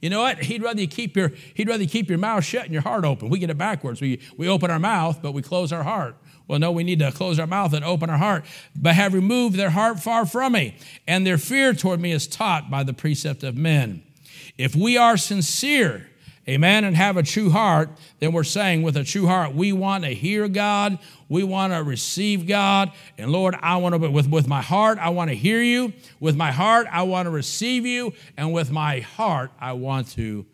You 0.00 0.10
know 0.10 0.20
what? 0.20 0.38
He'd 0.42 0.62
rather 0.62 0.80
you 0.80 0.86
keep 0.86 1.16
your 1.16 1.32
he'd 1.54 1.66
rather 1.66 1.82
you 1.82 1.88
keep 1.88 2.10
your 2.10 2.18
mouth 2.18 2.44
shut 2.44 2.64
and 2.64 2.72
your 2.72 2.82
heart 2.82 3.06
open. 3.06 3.30
We 3.30 3.38
get 3.38 3.48
it 3.48 3.56
backwards. 3.56 4.02
We 4.02 4.20
we 4.36 4.48
open 4.48 4.70
our 4.70 4.78
mouth, 4.78 5.22
but 5.22 5.32
we 5.32 5.40
close 5.40 5.72
our 5.72 5.82
heart. 5.82 6.16
Well, 6.46 6.58
no, 6.58 6.72
we 6.72 6.84
need 6.84 6.98
to 6.98 7.10
close 7.10 7.38
our 7.38 7.46
mouth 7.46 7.72
and 7.72 7.82
open 7.82 8.10
our 8.10 8.18
heart. 8.18 8.44
But 8.76 8.96
have 8.96 9.14
removed 9.14 9.56
their 9.56 9.70
heart 9.70 10.00
far 10.00 10.26
from 10.26 10.52
me, 10.52 10.76
and 11.08 11.26
their 11.26 11.38
fear 11.38 11.72
toward 11.72 12.00
me 12.00 12.12
is 12.12 12.26
taught 12.26 12.70
by 12.70 12.82
the 12.82 12.92
precept 12.92 13.42
of 13.42 13.56
men. 13.56 14.02
If 14.58 14.76
we 14.76 14.98
are 14.98 15.16
sincere, 15.16 16.10
amen, 16.48 16.84
and 16.84 16.96
have 16.96 17.16
a 17.16 17.22
true 17.22 17.50
heart, 17.50 17.88
then 18.18 18.32
we're 18.32 18.44
saying 18.44 18.82
with 18.82 18.96
a 18.96 19.04
true 19.04 19.26
heart, 19.26 19.54
we 19.54 19.72
want 19.72 20.04
to 20.04 20.10
hear 20.10 20.48
God, 20.48 20.98
we 21.28 21.42
want 21.42 21.72
to 21.72 21.82
receive 21.82 22.46
God. 22.46 22.92
And 23.16 23.32
Lord, 23.32 23.56
I 23.62 23.76
want 23.76 23.94
to, 23.94 24.10
with, 24.10 24.28
with 24.28 24.46
my 24.46 24.60
heart, 24.60 24.98
I 24.98 25.08
want 25.08 25.30
to 25.30 25.36
hear 25.36 25.62
you. 25.62 25.92
With 26.20 26.36
my 26.36 26.52
heart, 26.52 26.86
I 26.90 27.02
want 27.02 27.26
to 27.26 27.30
receive 27.30 27.86
you. 27.86 28.12
And 28.36 28.52
with 28.52 28.70
my 28.70 29.00
heart, 29.00 29.50
I 29.60 29.72
want 29.72 30.08
to 30.12 30.44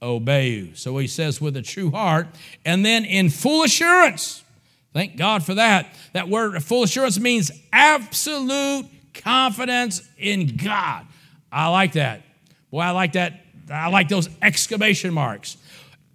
obey 0.00 0.50
you. 0.50 0.74
So 0.74 0.96
he 0.98 1.06
says, 1.06 1.40
with 1.40 1.56
a 1.56 1.62
true 1.62 1.90
heart. 1.90 2.28
And 2.64 2.84
then 2.84 3.04
in 3.04 3.28
full 3.28 3.62
assurance, 3.64 4.44
thank 4.92 5.16
God 5.16 5.42
for 5.44 5.54
that. 5.54 5.94
That 6.12 6.28
word 6.28 6.62
full 6.62 6.84
assurance 6.84 7.18
means 7.18 7.50
absolute 7.72 8.86
confidence 9.14 10.08
in 10.18 10.56
God. 10.56 11.06
I 11.50 11.68
like 11.68 11.92
that. 11.92 12.22
Boy, 12.70 12.80
I 12.80 12.90
like 12.90 13.12
that. 13.12 13.40
I 13.72 13.88
like 13.88 14.08
those 14.08 14.28
exclamation 14.40 15.12
marks. 15.12 15.56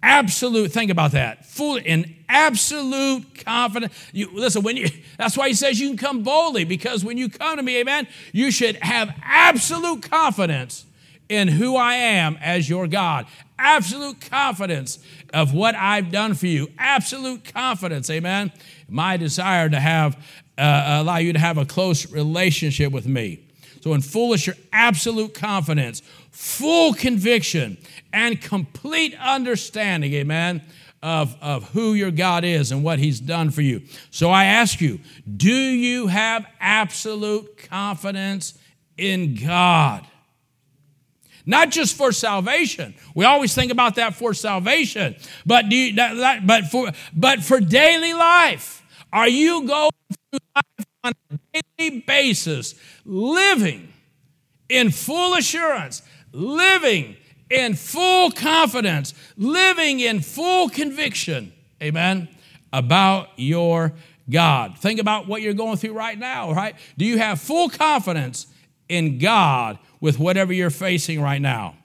Absolute, 0.02 0.70
think 0.70 0.90
about 0.90 1.12
that. 1.12 1.44
Full 1.44 1.76
in 1.76 2.14
absolute 2.28 3.44
confidence. 3.44 3.92
You 4.12 4.30
listen, 4.32 4.62
when 4.62 4.76
you 4.76 4.88
that's 5.18 5.36
why 5.36 5.48
he 5.48 5.54
says 5.54 5.80
you 5.80 5.88
can 5.88 5.96
come 5.96 6.22
boldly, 6.22 6.64
because 6.64 7.04
when 7.04 7.18
you 7.18 7.28
come 7.28 7.56
to 7.56 7.62
me, 7.62 7.80
amen, 7.80 8.06
you 8.32 8.52
should 8.52 8.76
have 8.76 9.12
absolute 9.22 10.08
confidence 10.08 10.86
in 11.28 11.48
who 11.48 11.76
I 11.76 11.94
am 11.94 12.38
as 12.40 12.68
your 12.68 12.86
God. 12.86 13.26
Absolute 13.58 14.20
confidence 14.20 15.00
of 15.34 15.52
what 15.52 15.74
I've 15.74 16.12
done 16.12 16.34
for 16.34 16.46
you. 16.46 16.68
Absolute 16.78 17.52
confidence, 17.52 18.08
amen. 18.08 18.52
My 18.88 19.16
desire 19.16 19.68
to 19.68 19.80
have 19.80 20.16
uh, 20.56 21.00
allow 21.02 21.16
you 21.16 21.32
to 21.32 21.38
have 21.38 21.58
a 21.58 21.64
close 21.64 22.10
relationship 22.12 22.92
with 22.92 23.06
me. 23.06 23.47
So, 23.92 24.00
full 24.00 24.36
your 24.36 24.56
absolute 24.72 25.34
confidence, 25.34 26.02
full 26.30 26.94
conviction, 26.94 27.78
and 28.12 28.40
complete 28.40 29.14
understanding, 29.20 30.12
amen, 30.14 30.62
of, 31.02 31.36
of 31.40 31.70
who 31.70 31.94
your 31.94 32.10
God 32.10 32.44
is 32.44 32.72
and 32.72 32.82
what 32.82 32.98
He's 32.98 33.20
done 33.20 33.50
for 33.50 33.62
you. 33.62 33.82
So, 34.10 34.30
I 34.30 34.44
ask 34.44 34.80
you, 34.80 35.00
do 35.36 35.52
you 35.52 36.08
have 36.08 36.46
absolute 36.60 37.56
confidence 37.68 38.58
in 38.96 39.34
God? 39.34 40.06
Not 41.46 41.70
just 41.70 41.96
for 41.96 42.12
salvation. 42.12 42.94
We 43.14 43.24
always 43.24 43.54
think 43.54 43.72
about 43.72 43.94
that 43.94 44.14
for 44.14 44.34
salvation, 44.34 45.16
but 45.46 45.70
do 45.70 45.76
you, 45.76 45.96
but 45.96 46.66
for 46.66 46.90
but 47.14 47.42
for 47.42 47.58
daily 47.58 48.12
life. 48.12 48.84
Are 49.10 49.28
you 49.28 49.66
going 49.66 49.90
through 50.30 50.40
life 50.54 50.87
on 51.30 51.38
a 51.54 51.62
daily 51.78 52.00
basis, 52.00 52.74
living 53.04 53.92
in 54.68 54.90
full 54.90 55.34
assurance, 55.34 56.02
living 56.32 57.16
in 57.50 57.74
full 57.74 58.30
confidence, 58.30 59.14
living 59.36 60.00
in 60.00 60.20
full 60.20 60.68
conviction, 60.68 61.52
amen, 61.82 62.28
about 62.72 63.28
your 63.36 63.92
God. 64.28 64.78
Think 64.78 65.00
about 65.00 65.26
what 65.26 65.42
you're 65.42 65.54
going 65.54 65.76
through 65.78 65.94
right 65.94 66.18
now, 66.18 66.52
right? 66.52 66.74
Do 66.98 67.04
you 67.04 67.18
have 67.18 67.40
full 67.40 67.70
confidence 67.70 68.46
in 68.88 69.18
God 69.18 69.78
with 70.00 70.18
whatever 70.18 70.52
you're 70.52 70.70
facing 70.70 71.20
right 71.20 71.40
now? 71.40 71.76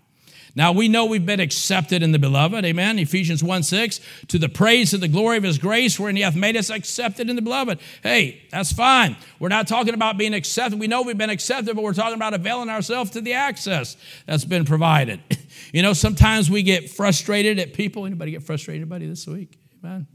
Now 0.55 0.72
we 0.72 0.88
know 0.88 1.05
we've 1.05 1.25
been 1.25 1.39
accepted 1.39 2.03
in 2.03 2.12
the 2.12 2.19
beloved, 2.19 2.63
amen. 2.63 3.00
Ephesians 3.00 3.43
1 3.43 3.63
6, 3.63 4.00
to 4.27 4.38
the 4.38 4.50
praise 4.50 4.93
of 4.93 5.01
the 5.01 5.07
glory 5.07 5.38
of 5.38 5.43
his 5.43 5.57
grace, 5.57 6.00
wherein 6.00 6.15
he 6.15 6.22
hath 6.22 6.36
made 6.36 6.55
us 6.55 6.69
accepted 6.69 7.29
in 7.29 7.36
the 7.36 7.41
beloved. 7.41 7.79
Hey, 8.03 8.43
that's 8.51 8.72
fine. 8.72 9.17
We're 9.39 9.50
not 9.50 9.67
talking 9.67 9.95
about 9.95 10.17
being 10.17 10.36
accepted. 10.36 10.79
We 10.79 10.88
know 10.88 11.01
we've 11.01 11.18
been 11.18 11.31
accepted, 11.31 11.75
but 11.75 11.83
we're 11.83 11.94
talking 11.94 12.16
about 12.16 12.35
availing 12.35 12.70
ourselves 12.70 13.09
to 13.11 13.22
the 13.22 13.33
access 13.33 13.98
that's 14.27 14.46
been 14.46 14.66
provided. 14.66 15.22
you 15.74 15.81
know, 15.81 15.94
sometimes 15.94 16.51
we 16.51 16.61
get 16.61 16.92
frustrated 16.92 17.57
at 17.57 17.74
people. 17.74 18.05
Anybody 18.05 18.31
get 18.31 18.44
frustrated, 18.44 18.83
anybody, 18.83 19.07
this 19.07 19.25
week? 19.25 19.57
Amen. 19.83 20.07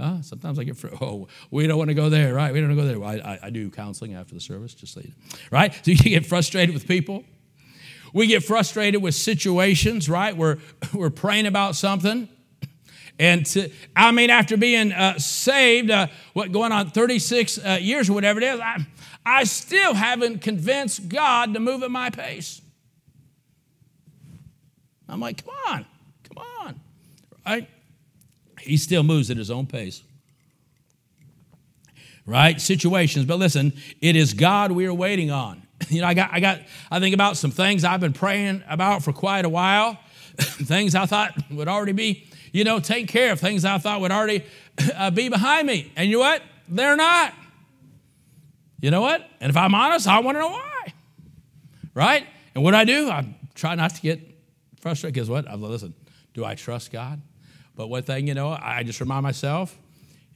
Huh? 0.00 0.22
Sometimes 0.22 0.58
I 0.58 0.64
get, 0.64 0.76
fr- 0.76 0.88
oh, 1.00 1.28
we 1.52 1.68
don't 1.68 1.78
want 1.78 1.88
to 1.88 1.94
go 1.94 2.08
there, 2.08 2.34
right? 2.34 2.52
We 2.52 2.60
don't 2.60 2.70
want 2.70 2.78
to 2.78 2.82
go 2.82 2.88
there. 2.88 2.98
Well, 2.98 3.24
I, 3.24 3.38
I, 3.44 3.50
do 3.50 3.70
counseling 3.70 4.14
after 4.14 4.34
the 4.34 4.40
service, 4.40 4.74
just 4.74 4.94
so 4.94 5.00
you 5.00 5.08
know. 5.10 5.38
Right? 5.52 5.72
So 5.84 5.92
you 5.92 5.96
get 5.96 6.26
frustrated 6.26 6.74
with 6.74 6.88
people. 6.88 7.24
We 8.12 8.26
get 8.26 8.44
frustrated 8.44 9.02
with 9.02 9.14
situations, 9.14 10.08
right? 10.08 10.36
We're, 10.36 10.58
we're 10.94 11.10
praying 11.10 11.46
about 11.46 11.76
something. 11.76 12.28
And 13.18 13.46
to, 13.46 13.70
I 13.94 14.10
mean, 14.10 14.30
after 14.30 14.56
being 14.56 14.92
uh, 14.92 15.18
saved, 15.18 15.90
uh, 15.90 16.08
what 16.32 16.50
going 16.50 16.72
on 16.72 16.90
36 16.90 17.58
uh, 17.58 17.78
years 17.80 18.08
or 18.10 18.14
whatever 18.14 18.40
it 18.40 18.44
is, 18.44 18.60
I, 18.60 18.86
I 19.24 19.44
still 19.44 19.94
haven't 19.94 20.40
convinced 20.40 21.08
God 21.08 21.54
to 21.54 21.60
move 21.60 21.82
at 21.82 21.90
my 21.90 22.10
pace. 22.10 22.60
I'm 25.08 25.20
like, 25.20 25.44
come 25.44 25.54
on, 25.68 25.86
come 26.24 26.44
on, 26.62 26.80
right? 27.46 27.68
He 28.60 28.76
still 28.76 29.02
moves 29.02 29.30
at 29.30 29.36
his 29.36 29.50
own 29.50 29.66
pace. 29.66 30.02
Right? 32.24 32.60
Situations, 32.60 33.26
but 33.26 33.38
listen, 33.38 33.72
it 34.00 34.16
is 34.16 34.32
God 34.32 34.72
we 34.72 34.86
are 34.86 34.94
waiting 34.94 35.30
on. 35.30 35.61
You 35.92 36.00
know, 36.00 36.06
I 36.06 36.14
got, 36.14 36.30
I 36.32 36.40
got, 36.40 36.60
I 36.90 37.00
think 37.00 37.14
about 37.14 37.36
some 37.36 37.50
things 37.50 37.84
I've 37.84 38.00
been 38.00 38.12
praying 38.12 38.62
about 38.68 39.02
for 39.02 39.12
quite 39.12 39.44
a 39.44 39.48
while, 39.48 39.98
things 40.36 40.94
I 40.94 41.06
thought 41.06 41.34
would 41.50 41.68
already 41.68 41.92
be, 41.92 42.26
you 42.52 42.64
know, 42.64 42.80
take 42.80 43.08
care 43.08 43.32
of, 43.32 43.40
things 43.40 43.64
I 43.64 43.78
thought 43.78 44.00
would 44.00 44.12
already 44.12 44.44
uh, 44.94 45.10
be 45.10 45.28
behind 45.28 45.66
me. 45.66 45.92
And 45.96 46.08
you 46.08 46.16
know 46.16 46.20
what? 46.20 46.42
They're 46.68 46.96
not. 46.96 47.34
You 48.80 48.90
know 48.90 49.00
what? 49.00 49.28
And 49.40 49.50
if 49.50 49.56
I'm 49.56 49.74
honest, 49.74 50.08
I 50.08 50.20
want 50.20 50.36
to 50.36 50.40
know 50.40 50.48
why. 50.48 50.92
Right? 51.94 52.26
And 52.54 52.64
what 52.64 52.74
I 52.74 52.84
do, 52.84 53.10
I 53.10 53.26
try 53.54 53.74
not 53.74 53.94
to 53.94 54.00
get 54.00 54.20
frustrated 54.80 55.14
because 55.14 55.30
what? 55.30 55.48
I 55.48 55.54
listen, 55.54 55.94
do 56.34 56.44
I 56.44 56.54
trust 56.54 56.90
God? 56.90 57.20
But 57.76 57.88
one 57.88 58.02
thing, 58.02 58.26
you 58.26 58.34
know, 58.34 58.48
I 58.48 58.82
just 58.82 59.00
remind 59.00 59.22
myself, 59.22 59.78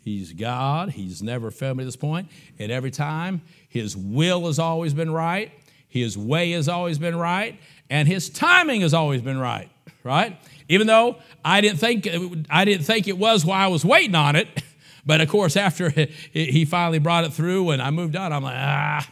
He's 0.06 0.32
God. 0.32 0.90
He's 0.90 1.20
never 1.20 1.50
failed 1.50 1.78
me 1.78 1.82
to 1.82 1.86
this 1.86 1.96
point. 1.96 2.28
And 2.60 2.70
every 2.70 2.92
time, 2.92 3.42
His 3.68 3.96
will 3.96 4.46
has 4.46 4.60
always 4.60 4.94
been 4.94 5.10
right, 5.10 5.50
His 5.88 6.16
way 6.16 6.52
has 6.52 6.68
always 6.68 6.96
been 6.96 7.16
right, 7.16 7.58
and 7.90 8.06
His 8.06 8.30
timing 8.30 8.82
has 8.82 8.94
always 8.94 9.20
been 9.20 9.36
right, 9.36 9.68
right? 10.04 10.38
Even 10.68 10.86
though 10.86 11.16
I 11.44 11.60
didn't 11.60 11.80
think, 11.80 12.06
I 12.48 12.64
didn't 12.64 12.86
think 12.86 13.08
it 13.08 13.18
was 13.18 13.44
while 13.44 13.60
I 13.60 13.66
was 13.66 13.84
waiting 13.84 14.14
on 14.14 14.36
it. 14.36 14.48
But 15.04 15.20
of 15.20 15.28
course, 15.28 15.56
after 15.56 15.88
He 16.32 16.64
finally 16.64 16.98
brought 16.98 17.22
it 17.22 17.32
through 17.32 17.70
and 17.70 17.80
I 17.80 17.90
moved 17.90 18.16
on, 18.16 18.32
I'm 18.32 18.42
like, 18.42 18.56
ah, 18.56 19.08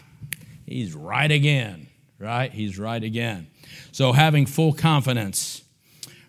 He's 0.66 0.92
right 0.92 1.30
again, 1.30 1.88
right? 2.18 2.52
He's 2.52 2.80
right 2.80 3.02
again. 3.02 3.46
So 3.92 4.12
having 4.12 4.46
full 4.46 4.72
confidence, 4.72 5.62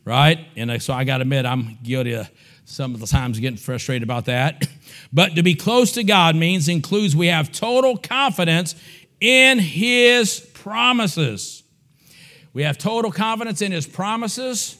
right? 0.05 0.39
And 0.55 0.81
so 0.83 0.93
I 0.93 1.03
got 1.03 1.17
to 1.17 1.21
admit, 1.21 1.47
I'm 1.47 1.79
guilty 1.81 2.13
of 2.13 2.29
some 2.65 2.95
of 2.95 2.99
the 2.99 3.07
times 3.07 3.39
getting 3.39 3.57
frustrated 3.57 4.03
about 4.03 4.25
that. 4.25 4.67
But 5.13 5.35
to 5.35 5.43
be 5.43 5.55
close 5.55 5.93
to 5.93 6.03
God 6.03 6.35
means 6.35 6.67
includes 6.67 7.15
we 7.15 7.27
have 7.27 7.51
total 7.51 7.95
confidence 7.95 8.75
in 9.21 9.59
His 9.59 10.39
promises. 10.39 11.63
We 12.53 12.63
have 12.63 12.77
total 12.77 13.11
confidence 13.11 13.61
in 13.61 13.71
His 13.71 13.87
promises. 13.87 14.77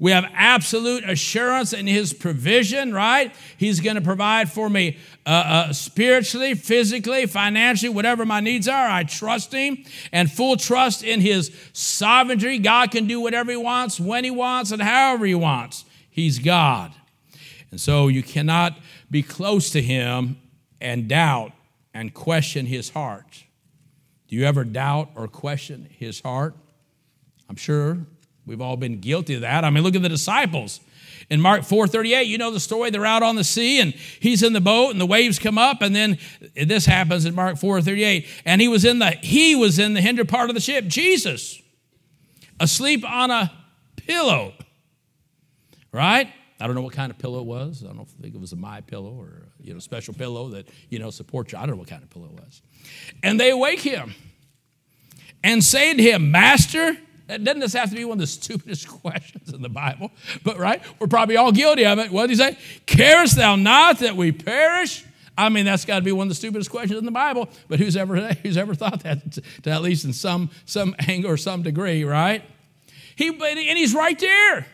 We 0.00 0.10
have 0.10 0.24
absolute 0.34 1.08
assurance 1.08 1.72
in 1.72 1.86
His 1.86 2.12
provision, 2.12 2.92
right? 2.92 3.32
He's 3.56 3.78
going 3.80 3.94
to 3.94 4.02
provide 4.02 4.50
for 4.50 4.68
me 4.68 4.98
uh, 5.24 5.28
uh, 5.28 5.72
spiritually, 5.72 6.54
physically, 6.54 7.26
financially, 7.26 7.90
whatever 7.90 8.24
my 8.24 8.40
needs 8.40 8.66
are. 8.66 8.88
I 8.88 9.04
trust 9.04 9.52
Him 9.52 9.84
and 10.10 10.30
full 10.30 10.56
trust 10.56 11.04
in 11.04 11.20
His 11.20 11.54
sovereignty. 11.72 12.58
God 12.58 12.90
can 12.90 13.06
do 13.06 13.20
whatever 13.20 13.52
He 13.52 13.56
wants, 13.56 14.00
when 14.00 14.24
He 14.24 14.30
wants, 14.30 14.72
and 14.72 14.82
however 14.82 15.26
He 15.26 15.34
wants. 15.34 15.84
He's 16.10 16.40
God. 16.40 16.92
And 17.70 17.80
so 17.80 18.08
you 18.08 18.22
cannot 18.22 18.78
be 19.10 19.22
close 19.22 19.70
to 19.70 19.82
him 19.82 20.38
and 20.80 21.08
doubt 21.08 21.52
and 21.92 22.12
question 22.12 22.66
his 22.66 22.90
heart. 22.90 23.44
Do 24.28 24.36
you 24.36 24.44
ever 24.44 24.64
doubt 24.64 25.10
or 25.14 25.28
question 25.28 25.88
his 25.90 26.20
heart? 26.20 26.54
I'm 27.48 27.56
sure 27.56 27.98
we've 28.44 28.60
all 28.60 28.76
been 28.76 29.00
guilty 29.00 29.34
of 29.34 29.40
that. 29.42 29.64
I 29.64 29.70
mean, 29.70 29.82
look 29.82 29.94
at 29.94 30.02
the 30.02 30.08
disciples. 30.08 30.80
In 31.28 31.40
Mark 31.40 31.62
4:38, 31.62 32.26
you 32.26 32.38
know 32.38 32.50
the 32.50 32.60
story. 32.60 32.90
They're 32.90 33.06
out 33.06 33.22
on 33.22 33.34
the 33.34 33.44
sea 33.44 33.80
and 33.80 33.94
he's 34.20 34.42
in 34.42 34.52
the 34.52 34.60
boat 34.60 34.90
and 34.90 35.00
the 35.00 35.06
waves 35.06 35.38
come 35.38 35.58
up 35.58 35.82
and 35.82 35.94
then 35.94 36.18
this 36.54 36.86
happens 36.86 37.24
in 37.24 37.34
Mark 37.34 37.56
4:38 37.56 38.26
and 38.44 38.60
he 38.60 38.68
was 38.68 38.84
in 38.84 39.00
the 39.00 39.10
he 39.10 39.54
was 39.54 39.78
in 39.78 39.94
the 39.94 40.00
hinder 40.00 40.24
part 40.24 40.50
of 40.50 40.54
the 40.54 40.60
ship, 40.60 40.86
Jesus, 40.86 41.60
asleep 42.60 43.04
on 43.04 43.30
a 43.30 43.52
pillow. 43.96 44.54
Right? 45.90 46.28
I 46.58 46.66
don't 46.66 46.74
know 46.74 46.82
what 46.82 46.94
kind 46.94 47.10
of 47.10 47.18
pillow 47.18 47.40
it 47.40 47.46
was. 47.46 47.84
I 47.88 47.92
don't 47.92 48.08
think 48.08 48.34
it 48.34 48.40
was 48.40 48.52
a 48.52 48.56
my 48.56 48.80
pillow 48.80 49.14
or 49.18 49.42
you 49.60 49.74
know 49.74 49.80
special 49.80 50.14
pillow 50.14 50.48
that 50.50 50.68
you 50.88 50.98
know 50.98 51.10
supports 51.10 51.52
you. 51.52 51.58
I 51.58 51.62
don't 51.62 51.72
know 51.72 51.76
what 51.76 51.88
kind 51.88 52.02
of 52.02 52.10
pillow 52.10 52.26
it 52.26 52.40
was. 52.40 52.62
And 53.22 53.38
they 53.38 53.52
wake 53.52 53.80
him 53.80 54.14
and 55.44 55.62
say 55.62 55.94
to 55.94 56.02
him, 56.02 56.30
Master, 56.30 56.96
Doesn't 57.28 57.58
this 57.58 57.72
have 57.74 57.90
to 57.90 57.96
be 57.96 58.04
one 58.04 58.16
of 58.16 58.20
the 58.20 58.26
stupidest 58.26 58.88
questions 58.88 59.52
in 59.52 59.62
the 59.62 59.68
Bible? 59.68 60.10
But 60.44 60.58
right, 60.58 60.82
we're 60.98 61.08
probably 61.08 61.36
all 61.36 61.52
guilty 61.52 61.84
of 61.84 61.98
it. 61.98 62.10
What 62.10 62.28
did 62.28 62.30
he 62.30 62.36
say? 62.36 62.58
Carest 62.86 63.36
thou 63.36 63.56
not 63.56 63.98
that 63.98 64.16
we 64.16 64.32
perish? 64.32 65.04
I 65.38 65.50
mean, 65.50 65.66
that's 65.66 65.84
got 65.84 65.96
to 65.96 66.04
be 66.04 66.12
one 66.12 66.24
of 66.24 66.28
the 66.30 66.34
stupidest 66.34 66.70
questions 66.70 66.98
in 66.98 67.04
the 67.04 67.10
Bible. 67.10 67.50
But 67.68 67.78
who's 67.78 67.96
ever 67.96 68.16
who's 68.42 68.56
ever 68.56 68.74
thought 68.74 69.02
that 69.02 69.32
to, 69.32 69.42
to 69.62 69.70
at 69.70 69.82
least 69.82 70.04
in 70.04 70.12
some 70.12 70.50
some 70.64 70.96
angle 71.06 71.30
or 71.30 71.36
some 71.36 71.62
degree, 71.62 72.04
right? 72.04 72.42
He 73.16 73.28
and 73.28 73.78
he's 73.78 73.94
right 73.94 74.18
there. 74.18 74.66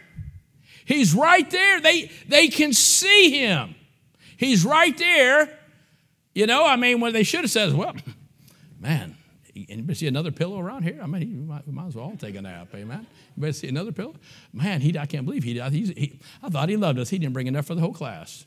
He's 0.84 1.14
right 1.14 1.48
there. 1.50 1.80
They 1.80 2.10
they 2.28 2.48
can 2.48 2.72
see 2.72 3.30
him. 3.30 3.74
He's 4.36 4.64
right 4.64 4.96
there. 4.96 5.58
You 6.34 6.46
know, 6.46 6.66
I 6.66 6.76
mean, 6.76 7.00
what 7.00 7.12
they 7.12 7.22
should 7.24 7.42
have 7.42 7.50
said, 7.50 7.74
well, 7.74 7.94
man, 8.80 9.16
Anybody 9.54 9.94
see 9.94 10.06
another 10.06 10.30
pillow 10.30 10.58
around 10.58 10.82
here? 10.84 10.98
I 11.02 11.06
mean, 11.06 11.30
you 11.30 11.42
might, 11.42 11.66
might 11.70 11.88
as 11.88 11.94
well 11.94 12.14
take 12.18 12.34
a 12.36 12.42
nap, 12.42 12.68
amen. 12.74 13.06
Anybody 13.36 13.52
see 13.52 13.68
another 13.68 13.92
pillow? 13.92 14.14
Man, 14.52 14.80
he, 14.80 14.96
I 14.98 15.04
can't 15.04 15.26
believe 15.26 15.44
he, 15.44 15.60
he, 15.60 16.18
I 16.42 16.48
thought 16.48 16.70
he 16.70 16.76
loved 16.76 16.98
us. 16.98 17.10
He 17.10 17.18
didn't 17.18 17.34
bring 17.34 17.46
enough 17.46 17.66
for 17.66 17.74
the 17.74 17.82
whole 17.82 17.92
class. 17.92 18.46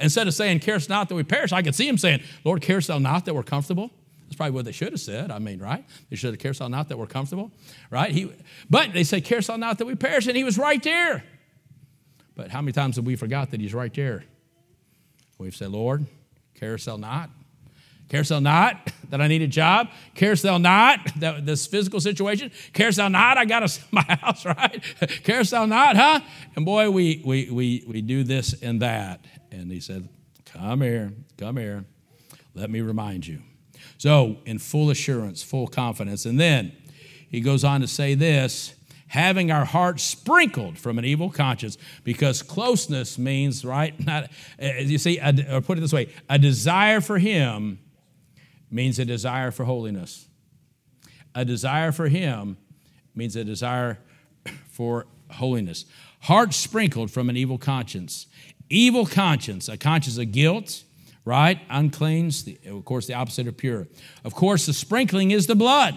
Instead 0.00 0.28
of 0.28 0.34
saying, 0.34 0.60
carest 0.60 0.88
not 0.88 1.08
that 1.08 1.14
we 1.16 1.24
perish, 1.24 1.52
I 1.52 1.62
could 1.62 1.74
see 1.74 1.88
him 1.88 1.98
saying, 1.98 2.22
Lord, 2.44 2.62
carest 2.62 2.88
thou 2.88 2.98
not 2.98 3.24
that 3.24 3.34
we're 3.34 3.42
comfortable? 3.42 3.90
That's 4.24 4.36
probably 4.36 4.52
what 4.52 4.64
they 4.64 4.72
should 4.72 4.92
have 4.92 5.00
said. 5.00 5.30
I 5.32 5.40
mean, 5.40 5.58
right? 5.58 5.84
They 6.08 6.16
should 6.16 6.40
have 6.40 6.58
thou 6.58 6.68
not 6.68 6.88
that 6.88 6.98
we're 6.98 7.06
comfortable, 7.06 7.50
right? 7.90 8.12
He, 8.12 8.32
but 8.70 8.92
they 8.92 9.04
say, 9.04 9.20
carest 9.20 9.48
thou 9.48 9.56
not 9.56 9.78
that 9.78 9.86
we 9.86 9.96
perish, 9.96 10.28
and 10.28 10.36
he 10.36 10.44
was 10.44 10.56
right 10.56 10.82
there. 10.82 11.24
But 12.34 12.50
how 12.50 12.60
many 12.60 12.72
times 12.72 12.96
have 12.96 13.04
we 13.04 13.16
forgot 13.16 13.50
that 13.50 13.60
he's 13.60 13.74
right 13.74 13.92
there? 13.92 14.24
We've 15.38 15.54
said, 15.54 15.70
Lord, 15.70 16.06
carest 16.54 16.86
thou 16.86 16.96
not 16.96 17.30
Carest 18.12 18.28
thou 18.28 18.40
not 18.40 18.92
that 19.10 19.22
I 19.22 19.26
need 19.26 19.40
a 19.40 19.46
job? 19.46 19.88
Carest 20.14 20.42
thou 20.42 20.58
not 20.58 21.00
that 21.16 21.46
this 21.46 21.66
physical 21.66 21.98
situation? 21.98 22.50
Carest 22.74 22.98
thou 22.98 23.08
not 23.08 23.38
I 23.38 23.46
got 23.46 23.62
a, 23.62 23.80
my 23.90 24.02
house, 24.02 24.44
right? 24.44 24.82
Carest 25.24 25.50
thou 25.50 25.64
not, 25.64 25.96
huh? 25.96 26.20
And 26.54 26.66
boy, 26.66 26.90
we, 26.90 27.22
we, 27.24 27.50
we, 27.50 27.84
we 27.88 28.02
do 28.02 28.22
this 28.22 28.54
and 28.62 28.82
that. 28.82 29.24
And 29.50 29.72
he 29.72 29.80
said, 29.80 30.08
Come 30.44 30.82
here, 30.82 31.12
come 31.38 31.56
here. 31.56 31.86
Let 32.54 32.68
me 32.68 32.82
remind 32.82 33.26
you. 33.26 33.40
So, 33.96 34.36
in 34.44 34.58
full 34.58 34.90
assurance, 34.90 35.42
full 35.42 35.66
confidence. 35.66 36.26
And 36.26 36.38
then 36.38 36.72
he 37.30 37.40
goes 37.40 37.64
on 37.64 37.80
to 37.80 37.88
say 37.88 38.14
this 38.14 38.74
having 39.12 39.50
our 39.50 39.64
hearts 39.64 40.02
sprinkled 40.02 40.78
from 40.78 40.98
an 40.98 41.04
evil 41.04 41.30
conscience 41.30 41.78
because 42.04 42.42
closeness 42.42 43.18
means 43.18 43.64
right 43.64 43.98
not 44.06 44.30
as 44.58 44.90
you 44.90 44.98
see 44.98 45.18
or 45.20 45.60
put 45.60 45.78
it 45.78 45.80
this 45.80 45.92
way 45.92 46.08
a 46.28 46.38
desire 46.38 47.00
for 47.00 47.18
him 47.18 47.78
means 48.72 48.98
a 48.98 49.04
desire 49.04 49.50
for 49.50 49.64
holiness. 49.64 50.26
A 51.34 51.44
desire 51.44 51.92
for 51.92 52.08
Him 52.08 52.56
means 53.14 53.36
a 53.36 53.44
desire 53.44 53.98
for 54.70 55.06
holiness. 55.30 55.84
Heart 56.20 56.54
sprinkled 56.54 57.10
from 57.10 57.28
an 57.28 57.36
evil 57.36 57.58
conscience. 57.58 58.26
Evil 58.68 59.06
conscience, 59.06 59.68
a 59.68 59.76
conscience 59.76 60.18
of 60.18 60.32
guilt, 60.32 60.84
right? 61.24 61.60
Uncleans, 61.68 62.48
of 62.66 62.84
course, 62.84 63.06
the 63.06 63.14
opposite 63.14 63.46
of 63.46 63.56
pure. 63.56 63.86
Of 64.24 64.34
course, 64.34 64.66
the 64.66 64.72
sprinkling 64.72 65.30
is 65.30 65.46
the 65.46 65.54
blood. 65.54 65.94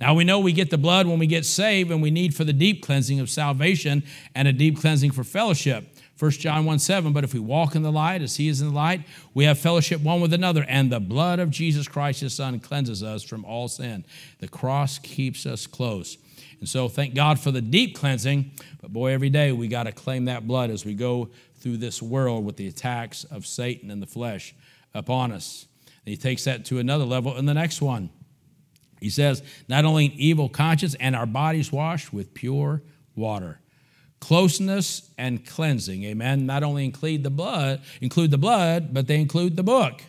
Now 0.00 0.14
we 0.14 0.24
know 0.24 0.38
we 0.40 0.52
get 0.52 0.70
the 0.70 0.78
blood 0.78 1.06
when 1.06 1.18
we 1.18 1.26
get 1.26 1.44
saved, 1.44 1.90
and 1.90 2.00
we 2.00 2.10
need 2.10 2.34
for 2.34 2.44
the 2.44 2.52
deep 2.52 2.82
cleansing 2.82 3.20
of 3.20 3.28
salvation 3.28 4.02
and 4.34 4.48
a 4.48 4.52
deep 4.52 4.80
cleansing 4.80 5.10
for 5.10 5.24
fellowship. 5.24 5.84
1 6.18 6.30
John 6.32 6.64
1 6.66 6.78
7, 6.78 7.12
but 7.12 7.24
if 7.24 7.32
we 7.32 7.40
walk 7.40 7.74
in 7.74 7.82
the 7.82 7.92
light 7.92 8.20
as 8.20 8.36
he 8.36 8.48
is 8.48 8.60
in 8.60 8.68
the 8.68 8.74
light, 8.74 9.02
we 9.32 9.44
have 9.44 9.58
fellowship 9.58 10.00
one 10.02 10.20
with 10.20 10.32
another, 10.34 10.64
and 10.68 10.90
the 10.90 11.00
blood 11.00 11.38
of 11.38 11.50
Jesus 11.50 11.88
Christ, 11.88 12.20
his 12.20 12.34
son, 12.34 12.60
cleanses 12.60 13.02
us 13.02 13.22
from 13.22 13.44
all 13.44 13.68
sin. 13.68 14.04
The 14.38 14.48
cross 14.48 14.98
keeps 14.98 15.46
us 15.46 15.66
close. 15.66 16.18
And 16.60 16.68
so 16.68 16.88
thank 16.88 17.14
God 17.14 17.40
for 17.40 17.50
the 17.50 17.62
deep 17.62 17.96
cleansing, 17.96 18.50
but 18.82 18.92
boy, 18.92 19.12
every 19.12 19.30
day 19.30 19.52
we 19.52 19.66
got 19.66 19.84
to 19.84 19.92
claim 19.92 20.26
that 20.26 20.46
blood 20.46 20.70
as 20.70 20.84
we 20.84 20.94
go 20.94 21.30
through 21.56 21.78
this 21.78 22.02
world 22.02 22.44
with 22.44 22.56
the 22.56 22.68
attacks 22.68 23.24
of 23.24 23.46
Satan 23.46 23.90
and 23.90 24.02
the 24.02 24.06
flesh 24.06 24.54
upon 24.92 25.32
us. 25.32 25.66
And 26.04 26.10
he 26.10 26.16
takes 26.18 26.44
that 26.44 26.66
to 26.66 26.78
another 26.78 27.04
level 27.04 27.36
in 27.36 27.46
the 27.46 27.54
next 27.54 27.80
one. 27.80 28.10
He 29.00 29.10
says, 29.10 29.42
not 29.68 29.84
only 29.84 30.06
an 30.06 30.12
evil 30.12 30.48
conscience 30.48 30.94
and 31.00 31.16
our 31.16 31.26
bodies 31.26 31.72
washed 31.72 32.12
with 32.12 32.34
pure 32.34 32.82
water 33.14 33.58
closeness 34.20 35.08
and 35.16 35.46
cleansing. 35.46 36.04
Amen. 36.04 36.44
Not 36.44 36.62
only 36.62 36.84
include 36.84 37.22
the 37.22 37.30
blood 37.30 37.80
include 38.02 38.30
the 38.30 38.38
blood 38.38 38.92
but 38.92 39.06
they 39.06 39.18
include 39.18 39.56
the 39.56 39.62
book. 39.62 40.02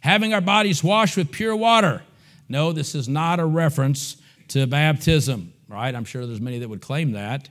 Having 0.00 0.34
our 0.34 0.42
bodies 0.42 0.84
washed 0.84 1.16
with 1.16 1.32
pure 1.32 1.56
water. 1.56 2.02
No 2.48 2.72
this 2.72 2.94
is 2.94 3.08
not 3.08 3.40
a 3.40 3.46
reference 3.46 4.18
to 4.48 4.66
baptism 4.66 5.54
right? 5.66 5.94
I'm 5.94 6.04
sure 6.04 6.26
there's 6.26 6.40
many 6.40 6.58
that 6.58 6.68
would 6.68 6.82
claim 6.82 7.12
that. 7.12 7.48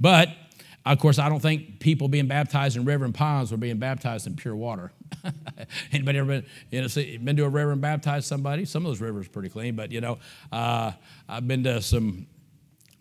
But 0.00 0.28
of 0.84 0.98
course 0.98 1.18
i 1.18 1.28
don't 1.28 1.40
think 1.40 1.80
people 1.80 2.08
being 2.08 2.26
baptized 2.26 2.76
in 2.76 2.84
river 2.84 3.04
and 3.04 3.14
ponds 3.14 3.50
were 3.50 3.56
being 3.56 3.78
baptized 3.78 4.26
in 4.26 4.36
pure 4.36 4.56
water 4.56 4.92
anybody 5.92 6.18
ever 6.18 6.28
been, 6.28 6.46
you 6.70 6.80
know, 6.80 6.88
been 7.24 7.36
to 7.36 7.44
a 7.44 7.48
river 7.48 7.72
and 7.72 7.80
baptized 7.80 8.26
somebody 8.26 8.64
some 8.64 8.84
of 8.84 8.90
those 8.90 9.00
rivers 9.00 9.26
are 9.26 9.30
pretty 9.30 9.48
clean 9.48 9.74
but 9.74 9.90
you 9.90 10.00
know 10.00 10.18
uh, 10.52 10.92
i've 11.28 11.46
been 11.46 11.64
to 11.64 11.80
some 11.80 12.26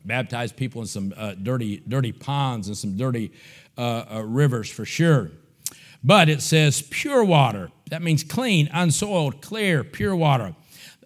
baptized 0.05 0.55
people 0.55 0.81
in 0.81 0.87
some 0.87 1.13
uh, 1.15 1.35
dirty, 1.35 1.81
dirty 1.87 2.11
ponds 2.11 2.67
and 2.67 2.77
some 2.77 2.97
dirty 2.97 3.31
uh, 3.77 4.05
uh, 4.11 4.21
rivers 4.23 4.69
for 4.69 4.85
sure. 4.85 5.31
But 6.03 6.29
it 6.29 6.41
says 6.41 6.81
pure 6.81 7.23
water. 7.23 7.71
That 7.89 8.01
means 8.01 8.23
clean, 8.23 8.69
unsoiled, 8.73 9.41
clear, 9.41 9.83
pure 9.83 10.15
water. 10.15 10.55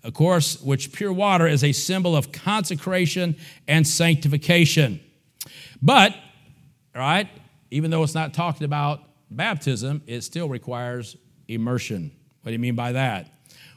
Of 0.03 0.13
course, 0.13 0.61
which 0.61 0.93
pure 0.93 1.11
water 1.11 1.47
is 1.47 1.63
a 1.63 1.71
symbol 1.71 2.15
of 2.15 2.31
consecration 2.31 3.35
and 3.67 3.87
sanctification. 3.87 4.99
But, 5.81 6.15
right, 6.93 7.27
even 7.71 7.91
though 7.91 8.03
it's 8.03 8.13
not 8.13 8.33
talked 8.33 8.61
about 8.61 9.01
baptism, 9.35 10.01
it 10.07 10.21
still 10.21 10.49
requires 10.49 11.17
immersion. 11.47 12.11
What 12.41 12.49
do 12.49 12.53
you 12.53 12.59
mean 12.59 12.75
by 12.75 12.93
that? 12.93 13.31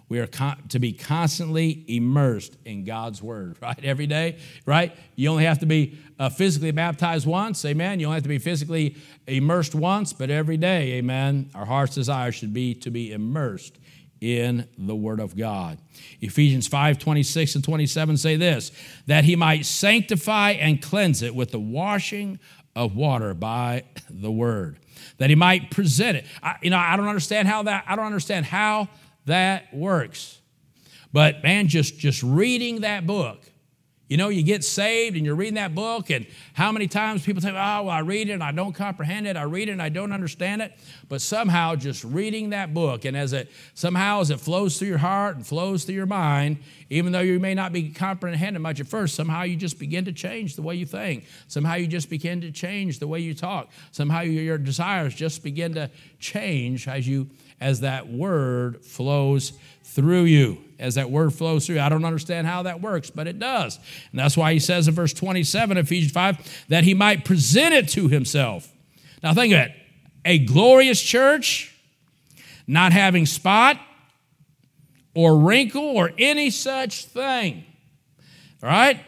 We 0.09 0.21
are 0.21 0.27
con- 0.27 0.63
to 0.71 0.79
be 0.79 0.93
constantly 0.93 1.85
immersed 1.87 2.57
in 2.65 2.85
God's 2.85 3.23
word, 3.23 3.57
right? 3.63 3.79
Every 3.85 4.07
day, 4.07 4.39
right? 4.65 4.97
You 5.17 5.31
only 5.31 5.45
have 5.45 5.59
to 5.61 5.67
be 5.67 5.99
uh, 6.19 6.31
physically 6.31 6.71
baptized 6.71 7.27
once, 7.27 7.65
amen. 7.65 8.01
You 8.01 8.07
only 8.07 8.17
have 8.17 8.23
to 8.23 8.29
be 8.29 8.39
physically 8.39 8.97
immersed 9.27 9.75
once, 9.75 10.13
but 10.13 10.31
every 10.31 10.57
day, 10.57 10.95
amen, 10.95 11.51
our 11.55 11.67
heart's 11.67 11.95
desire 11.95 12.33
should 12.33 12.55
be 12.55 12.75
to 12.77 12.91
be 12.91 13.13
immersed 13.13 13.79
in 14.21 14.69
the 14.77 14.97
word 14.97 15.21
of 15.21 15.37
God. 15.37 15.79
Ephesians 16.21 16.67
5 16.67 16.99
26 16.99 17.55
and 17.57 17.65
27 17.65 18.17
say 18.17 18.37
this 18.37 18.73
that 19.07 19.25
he 19.25 19.37
might 19.37 19.65
sanctify 19.65 20.53
and 20.53 20.83
cleanse 20.83 21.23
it 21.23 21.35
with 21.35 21.53
the 21.53 21.61
washing 21.61 22.39
of 22.75 22.97
water 22.97 23.35
by 23.35 23.85
the 24.09 24.31
word, 24.31 24.79
that 25.19 25.31
he 25.31 25.37
might 25.37 25.71
present 25.71 26.17
it. 26.17 26.27
I, 26.43 26.57
you 26.63 26.71
know, 26.71 26.79
I 26.79 26.97
don't 26.97 27.09
understand 27.09 27.47
how 27.49 27.65
that, 27.65 27.85
I 27.87 27.97
don't 27.97 28.07
understand 28.07 28.47
how 28.47 28.89
that 29.27 29.73
works. 29.75 30.41
But 31.13 31.43
man, 31.43 31.69
just, 31.69 31.99
just 31.99 32.23
reading 32.23 32.81
that 32.81 33.07
book, 33.07 33.48
you 34.09 34.17
know, 34.17 34.31
you 34.31 34.43
get 34.43 34.65
saved 34.65 35.17
and 35.17 35.27
you're 35.27 35.35
reading 35.35 35.55
that 35.55 35.75
book, 35.75 36.11
and 36.11 36.27
how 36.55 36.73
many 36.73 36.89
times 36.89 37.25
people 37.25 37.43
say, 37.43 37.51
Oh, 37.51 37.53
well, 37.53 37.91
I 37.91 38.01
read 38.01 38.31
it 38.31 38.33
and 38.33 38.43
I 38.43 38.53
don't 38.53 38.73
comprehend 38.73 39.27
it. 39.27 39.37
I 39.37 39.43
read 39.43 39.69
it 39.69 39.73
and 39.73 39.83
I 39.83 39.91
don't 39.91 40.13
understand 40.13 40.63
it. 40.63 40.73
But 41.09 41.21
somehow, 41.21 41.75
just 41.75 42.05
reading 42.05 42.51
that 42.51 42.73
book, 42.73 43.05
and 43.05 43.17
as 43.17 43.35
it 43.35 43.51
somehow 43.75 44.21
as 44.21 44.31
it 44.31 44.41
flows 44.41 44.79
through 44.79 44.89
your 44.89 44.99
heart 44.99 45.37
and 45.37 45.47
flows 45.47 45.85
through 45.85 45.95
your 45.95 46.07
mind, 46.07 46.59
even 46.89 47.13
though 47.13 47.21
you 47.21 47.39
may 47.39 47.55
not 47.55 47.73
be 47.73 47.91
comprehending 47.91 48.63
much 48.63 48.81
at 48.81 48.87
first, 48.87 49.15
somehow 49.15 49.43
you 49.43 49.57
just 49.57 49.79
begin 49.79 50.07
to 50.07 50.13
change 50.13 50.57
the 50.57 50.63
way 50.63 50.75
you 50.75 50.87
think. 50.87 51.27
Somehow 51.47 51.75
you 51.75 51.87
just 51.87 52.09
begin 52.09 52.41
to 52.41 52.51
change 52.51 52.99
the 52.99 53.07
way 53.07 53.21
you 53.21 53.35
talk. 53.35 53.69
Somehow 53.93 54.23
your 54.23 54.57
desires 54.59 55.15
just 55.15 55.43
begin 55.43 55.75
to 55.75 55.91
change 56.19 56.89
as 56.89 57.07
you 57.07 57.29
as 57.61 57.81
that 57.81 58.09
word 58.09 58.85
flows 58.85 59.53
through 59.83 60.23
you. 60.23 60.59
As 60.79 60.95
that 60.95 61.11
word 61.11 61.35
flows 61.35 61.67
through. 61.67 61.81
I 61.81 61.89
don't 61.89 62.05
understand 62.05 62.47
how 62.47 62.63
that 62.63 62.81
works, 62.81 63.11
but 63.11 63.27
it 63.27 63.39
does. 63.39 63.79
And 64.13 64.19
that's 64.21 64.37
why 64.37 64.53
he 64.53 64.59
says 64.61 64.87
in 64.87 64.95
verse 64.95 65.13
27 65.13 65.77
Ephesians 65.77 66.13
5 66.13 66.67
that 66.69 66.85
he 66.85 66.95
might 66.95 67.25
present 67.25 67.75
it 67.75 67.89
to 67.91 68.09
himself. 68.09 68.73
Now 69.23 69.35
think 69.35 69.53
of 69.53 69.61
it 69.61 69.73
a 70.25 70.39
glorious 70.39 71.01
church, 71.01 71.75
not 72.67 72.93
having 72.93 73.27
spot 73.27 73.81
or 75.15 75.39
wrinkle 75.39 75.83
or 75.83 76.13
any 76.19 76.51
such 76.51 77.07
thing. 77.07 77.65
All 78.63 78.69
right? 78.69 79.01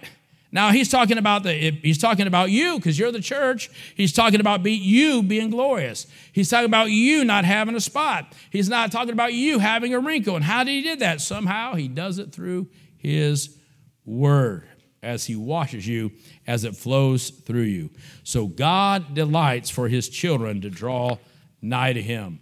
Now 0.52 0.72
he's 0.72 0.88
talking 0.88 1.16
about 1.16 1.44
the 1.44 1.52
he's 1.52 1.98
talking 1.98 2.26
about 2.26 2.50
you 2.50 2.76
because 2.76 2.98
you're 2.98 3.12
the 3.12 3.20
church. 3.20 3.70
He's 3.94 4.12
talking 4.12 4.40
about 4.40 4.62
be, 4.62 4.72
you 4.72 5.22
being 5.22 5.50
glorious. 5.50 6.06
He's 6.32 6.50
talking 6.50 6.66
about 6.66 6.90
you 6.90 7.24
not 7.24 7.44
having 7.44 7.76
a 7.76 7.80
spot. 7.80 8.34
He's 8.50 8.68
not 8.68 8.90
talking 8.90 9.12
about 9.12 9.32
you 9.32 9.60
having 9.60 9.94
a 9.94 10.00
wrinkle. 10.00 10.34
And 10.34 10.44
how 10.44 10.64
did 10.64 10.72
he 10.72 10.82
do 10.82 10.96
that? 10.96 11.20
Somehow 11.20 11.74
he 11.74 11.86
does 11.86 12.18
it 12.18 12.32
through 12.32 12.68
his 12.96 13.56
word 14.04 14.66
as 15.02 15.24
he 15.26 15.36
washes 15.36 15.86
you 15.86 16.12
as 16.46 16.64
it 16.64 16.76
flows 16.76 17.30
through 17.30 17.62
you. 17.62 17.90
So 18.24 18.46
God 18.46 19.14
delights 19.14 19.70
for 19.70 19.88
his 19.88 20.08
children 20.08 20.60
to 20.62 20.70
draw 20.70 21.18
nigh 21.62 21.92
to 21.92 22.02
him. 22.02 22.40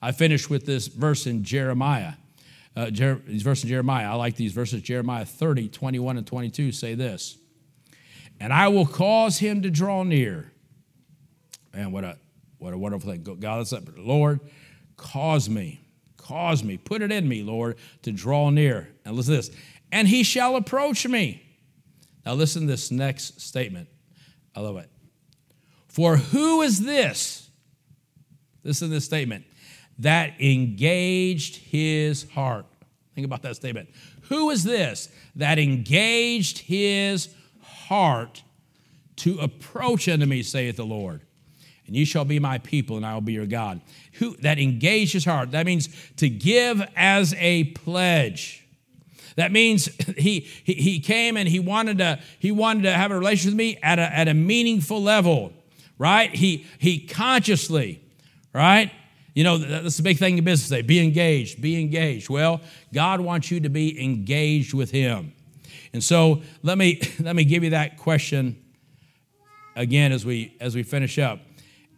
I 0.00 0.12
finish 0.12 0.48
with 0.48 0.66
this 0.66 0.86
verse 0.86 1.26
in 1.26 1.42
Jeremiah. 1.42 2.12
Uh, 2.78 2.90
Jer- 2.90 3.20
these 3.26 3.42
verses 3.42 3.64
in 3.64 3.70
Jeremiah, 3.70 4.12
I 4.12 4.14
like 4.14 4.36
these 4.36 4.52
verses. 4.52 4.82
Jeremiah 4.82 5.24
30, 5.24 5.68
21, 5.68 6.16
and 6.16 6.26
22 6.26 6.72
say 6.72 6.94
this 6.94 7.38
and 8.40 8.52
I 8.52 8.68
will 8.68 8.86
cause 8.86 9.38
him 9.38 9.62
to 9.62 9.70
draw 9.70 10.02
near. 10.02 10.52
Man, 11.74 11.92
what 11.92 12.04
a 12.04 12.18
what 12.58 12.72
a 12.72 12.78
wonderful 12.78 13.10
thing. 13.10 13.22
God, 13.22 13.58
let's 13.58 13.74
Lord, 13.96 14.40
cause 14.96 15.48
me, 15.48 15.80
cause 16.16 16.64
me, 16.64 16.76
put 16.76 17.02
it 17.02 17.12
in 17.12 17.28
me, 17.28 17.42
Lord, 17.42 17.76
to 18.02 18.12
draw 18.12 18.50
near. 18.50 18.88
And 19.04 19.14
listen 19.14 19.34
to 19.34 19.36
this. 19.38 19.56
And 19.92 20.08
he 20.08 20.22
shall 20.22 20.56
approach 20.56 21.06
me. 21.06 21.42
Now 22.26 22.34
listen 22.34 22.62
to 22.62 22.66
this 22.68 22.90
next 22.90 23.40
statement. 23.40 23.88
I 24.54 24.60
love 24.60 24.76
it. 24.76 24.90
For 25.86 26.16
who 26.16 26.62
is 26.62 26.80
this? 26.84 27.48
Listen 28.64 28.88
to 28.88 28.94
this 28.94 29.04
statement 29.04 29.44
that 29.98 30.40
engaged 30.40 31.56
his 31.56 32.28
heart. 32.30 32.66
Think 33.14 33.24
about 33.24 33.42
that 33.42 33.56
statement. 33.56 33.88
Who 34.28 34.50
is 34.50 34.62
this 34.62 35.08
that 35.36 35.58
engaged 35.58 36.58
his 36.58 37.28
heart 37.62 38.42
to 39.16 39.38
approach 39.38 40.06
me, 40.06 40.42
saith 40.42 40.76
the 40.76 40.84
Lord? 40.84 41.22
And 41.86 41.96
you 41.96 42.04
shall 42.04 42.26
be 42.26 42.38
my 42.38 42.58
people, 42.58 42.98
and 42.98 43.06
I 43.06 43.14
will 43.14 43.22
be 43.22 43.32
your 43.32 43.46
God. 43.46 43.80
Who 44.14 44.36
that 44.38 44.58
engaged 44.58 45.14
his 45.14 45.24
heart. 45.24 45.52
That 45.52 45.64
means 45.64 45.88
to 46.18 46.28
give 46.28 46.86
as 46.94 47.34
a 47.38 47.64
pledge. 47.64 48.66
That 49.36 49.52
means 49.52 49.86
he, 50.18 50.40
he, 50.40 50.74
he 50.74 51.00
came 51.00 51.36
and 51.36 51.48
he 51.48 51.58
wanted 51.58 51.98
to 51.98 52.20
he 52.38 52.52
wanted 52.52 52.82
to 52.82 52.92
have 52.92 53.10
a 53.10 53.18
relationship 53.18 53.52
with 53.52 53.58
me 53.58 53.78
at 53.82 53.98
a, 53.98 54.02
at 54.02 54.28
a 54.28 54.34
meaningful 54.34 55.02
level, 55.02 55.52
right? 55.96 56.34
He 56.34 56.66
he 56.78 57.06
consciously, 57.06 58.02
right? 58.52 58.92
You 59.38 59.44
know, 59.44 59.56
that's 59.56 59.96
the 59.96 60.02
big 60.02 60.18
thing 60.18 60.36
in 60.36 60.42
business 60.42 60.68
today. 60.68 60.82
Be 60.82 60.98
engaged, 60.98 61.62
be 61.62 61.80
engaged. 61.80 62.28
Well, 62.28 62.60
God 62.92 63.20
wants 63.20 63.52
you 63.52 63.60
to 63.60 63.68
be 63.68 64.02
engaged 64.02 64.74
with 64.74 64.90
Him. 64.90 65.32
And 65.92 66.02
so 66.02 66.42
let 66.64 66.76
me 66.76 67.00
let 67.20 67.36
me 67.36 67.44
give 67.44 67.62
you 67.62 67.70
that 67.70 67.98
question 67.98 68.60
again 69.76 70.10
as 70.10 70.26
we 70.26 70.56
as 70.60 70.74
we 70.74 70.82
finish 70.82 71.20
up. 71.20 71.38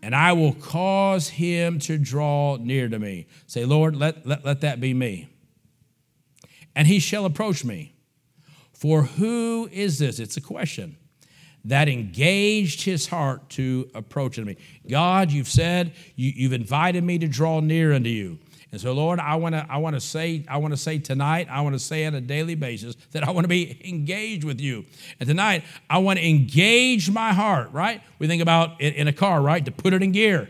And 0.03 0.15
I 0.15 0.35
will 0.35 0.53
cause 0.53 1.31
him 1.31 1.79
to 1.79 1.97
draw 1.97 2.59
near 2.61 2.91
to 2.91 2.99
me. 2.99 3.27
Say, 3.47 3.65
Lord, 3.65 3.97
let, 3.97 4.27
let, 4.27 4.45
let 4.45 4.61
that 4.61 4.79
be 4.79 4.93
me. 4.93 5.31
And 6.77 6.87
he 6.87 6.99
shall 6.99 7.25
approach 7.25 7.65
me. 7.65 7.95
For 8.75 9.05
who 9.05 9.67
is 9.73 9.99
this? 9.99 10.19
It's 10.19 10.37
a 10.37 10.43
question 10.43 10.99
that 11.65 11.89
engaged 11.89 12.83
his 12.83 13.07
heart 13.07 13.49
to 13.51 13.91
approach 13.95 14.39
me. 14.39 14.57
God, 14.89 15.31
you've 15.31 15.49
said, 15.49 15.93
you, 16.17 16.49
have 16.49 16.59
invited 16.59 17.05
me 17.05 17.19
to 17.19 17.29
draw 17.29 17.61
near 17.61 17.93
unto 17.93 18.09
you. 18.09 18.39
And 18.73 18.81
so, 18.81 18.93
Lord, 18.93 19.19
I 19.19 19.35
want 19.35 19.57
to 19.57 19.67
I 19.69 19.79
want 19.79 19.97
to 19.97 20.01
say 20.01 20.45
I 20.49 20.59
want 20.59 20.73
to 20.73 20.77
say 20.77 20.99
tonight, 20.99 21.49
I 21.51 21.61
want 21.63 21.75
to 21.75 21.79
say 21.81 22.07
on 22.07 22.15
a 22.15 22.21
daily 22.21 22.55
basis 22.55 22.95
that 23.11 23.27
I 23.27 23.33
want 23.33 23.45
to 23.45 23.49
be 23.49 23.81
engaged 23.85 24.45
with 24.45 24.61
you. 24.61 24.85
And 25.19 25.29
tonight, 25.29 25.65
I 25.89 25.99
want 25.99 26.21
to 26.21 26.29
engage 26.29 27.11
my 27.11 27.33
heart, 27.33 27.73
right? 27.73 28.01
We 28.21 28.29
think 28.29 28.43
about 28.43 28.81
in, 28.81 28.95
in 28.95 29.09
a 29.09 29.13
car, 29.13 29.43
right? 29.43 29.65
To 29.65 29.73
put 29.73 29.93
it 29.93 30.03
in 30.03 30.13
gear, 30.13 30.49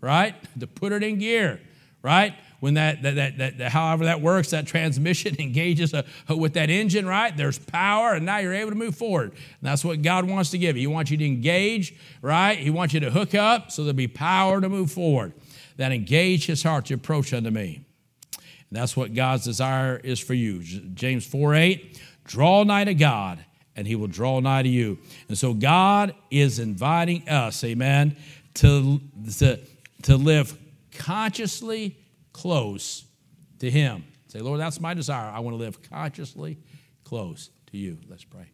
right? 0.00 0.34
To 0.60 0.66
put 0.66 0.92
it 0.92 1.02
in 1.02 1.18
gear, 1.18 1.60
right? 2.02 2.34
When 2.60 2.74
that, 2.74 3.02
that, 3.02 3.16
that, 3.16 3.38
that, 3.38 3.58
that 3.58 3.72
however 3.72 4.04
that 4.04 4.20
works, 4.20 4.50
that 4.50 4.66
transmission 4.66 5.36
engages 5.40 5.92
a, 5.92 6.04
a, 6.28 6.36
with 6.36 6.54
that 6.54 6.70
engine, 6.70 7.06
right? 7.06 7.36
There's 7.36 7.58
power, 7.58 8.12
and 8.14 8.24
now 8.24 8.38
you're 8.38 8.54
able 8.54 8.70
to 8.70 8.76
move 8.76 8.94
forward. 8.94 9.32
And 9.32 9.40
that's 9.62 9.84
what 9.84 10.02
God 10.02 10.26
wants 10.26 10.50
to 10.50 10.58
give 10.58 10.76
you. 10.76 10.82
He 10.82 10.86
wants 10.86 11.10
you 11.10 11.16
to 11.16 11.26
engage, 11.26 11.94
right? 12.22 12.58
He 12.58 12.70
wants 12.70 12.94
you 12.94 13.00
to 13.00 13.10
hook 13.10 13.34
up 13.34 13.72
so 13.72 13.82
there'll 13.82 13.96
be 13.96 14.08
power 14.08 14.60
to 14.60 14.68
move 14.68 14.92
forward. 14.92 15.32
That 15.78 15.92
engage 15.92 16.46
his 16.46 16.62
heart 16.62 16.86
to 16.86 16.94
approach 16.94 17.32
unto 17.32 17.50
me. 17.50 17.84
And 18.36 18.78
that's 18.78 18.96
what 18.96 19.14
God's 19.14 19.44
desire 19.44 19.96
is 19.96 20.20
for 20.20 20.34
you. 20.34 20.62
James 20.62 21.26
4 21.26 21.54
8, 21.54 22.00
draw 22.24 22.62
nigh 22.64 22.84
to 22.84 22.94
God, 22.94 23.42
and 23.74 23.86
he 23.86 23.96
will 23.96 24.06
draw 24.06 24.40
nigh 24.40 24.62
to 24.62 24.68
you. 24.68 24.98
And 25.28 25.38
so 25.38 25.54
God 25.54 26.14
is 26.30 26.58
inviting 26.58 27.26
us, 27.28 27.64
amen, 27.64 28.16
to, 28.54 29.00
to, 29.38 29.58
to 30.02 30.16
live 30.16 30.56
consciously 30.92 31.96
close 32.40 33.04
to 33.58 33.70
Him. 33.70 34.04
Say, 34.28 34.40
Lord, 34.40 34.60
that's 34.60 34.80
my 34.80 34.94
desire. 34.94 35.30
I 35.30 35.40
want 35.40 35.54
to 35.54 35.58
live 35.58 35.82
consciously 35.82 36.58
close 37.04 37.50
to 37.70 37.76
you. 37.76 37.98
Let's 38.08 38.24
pray. 38.24 38.46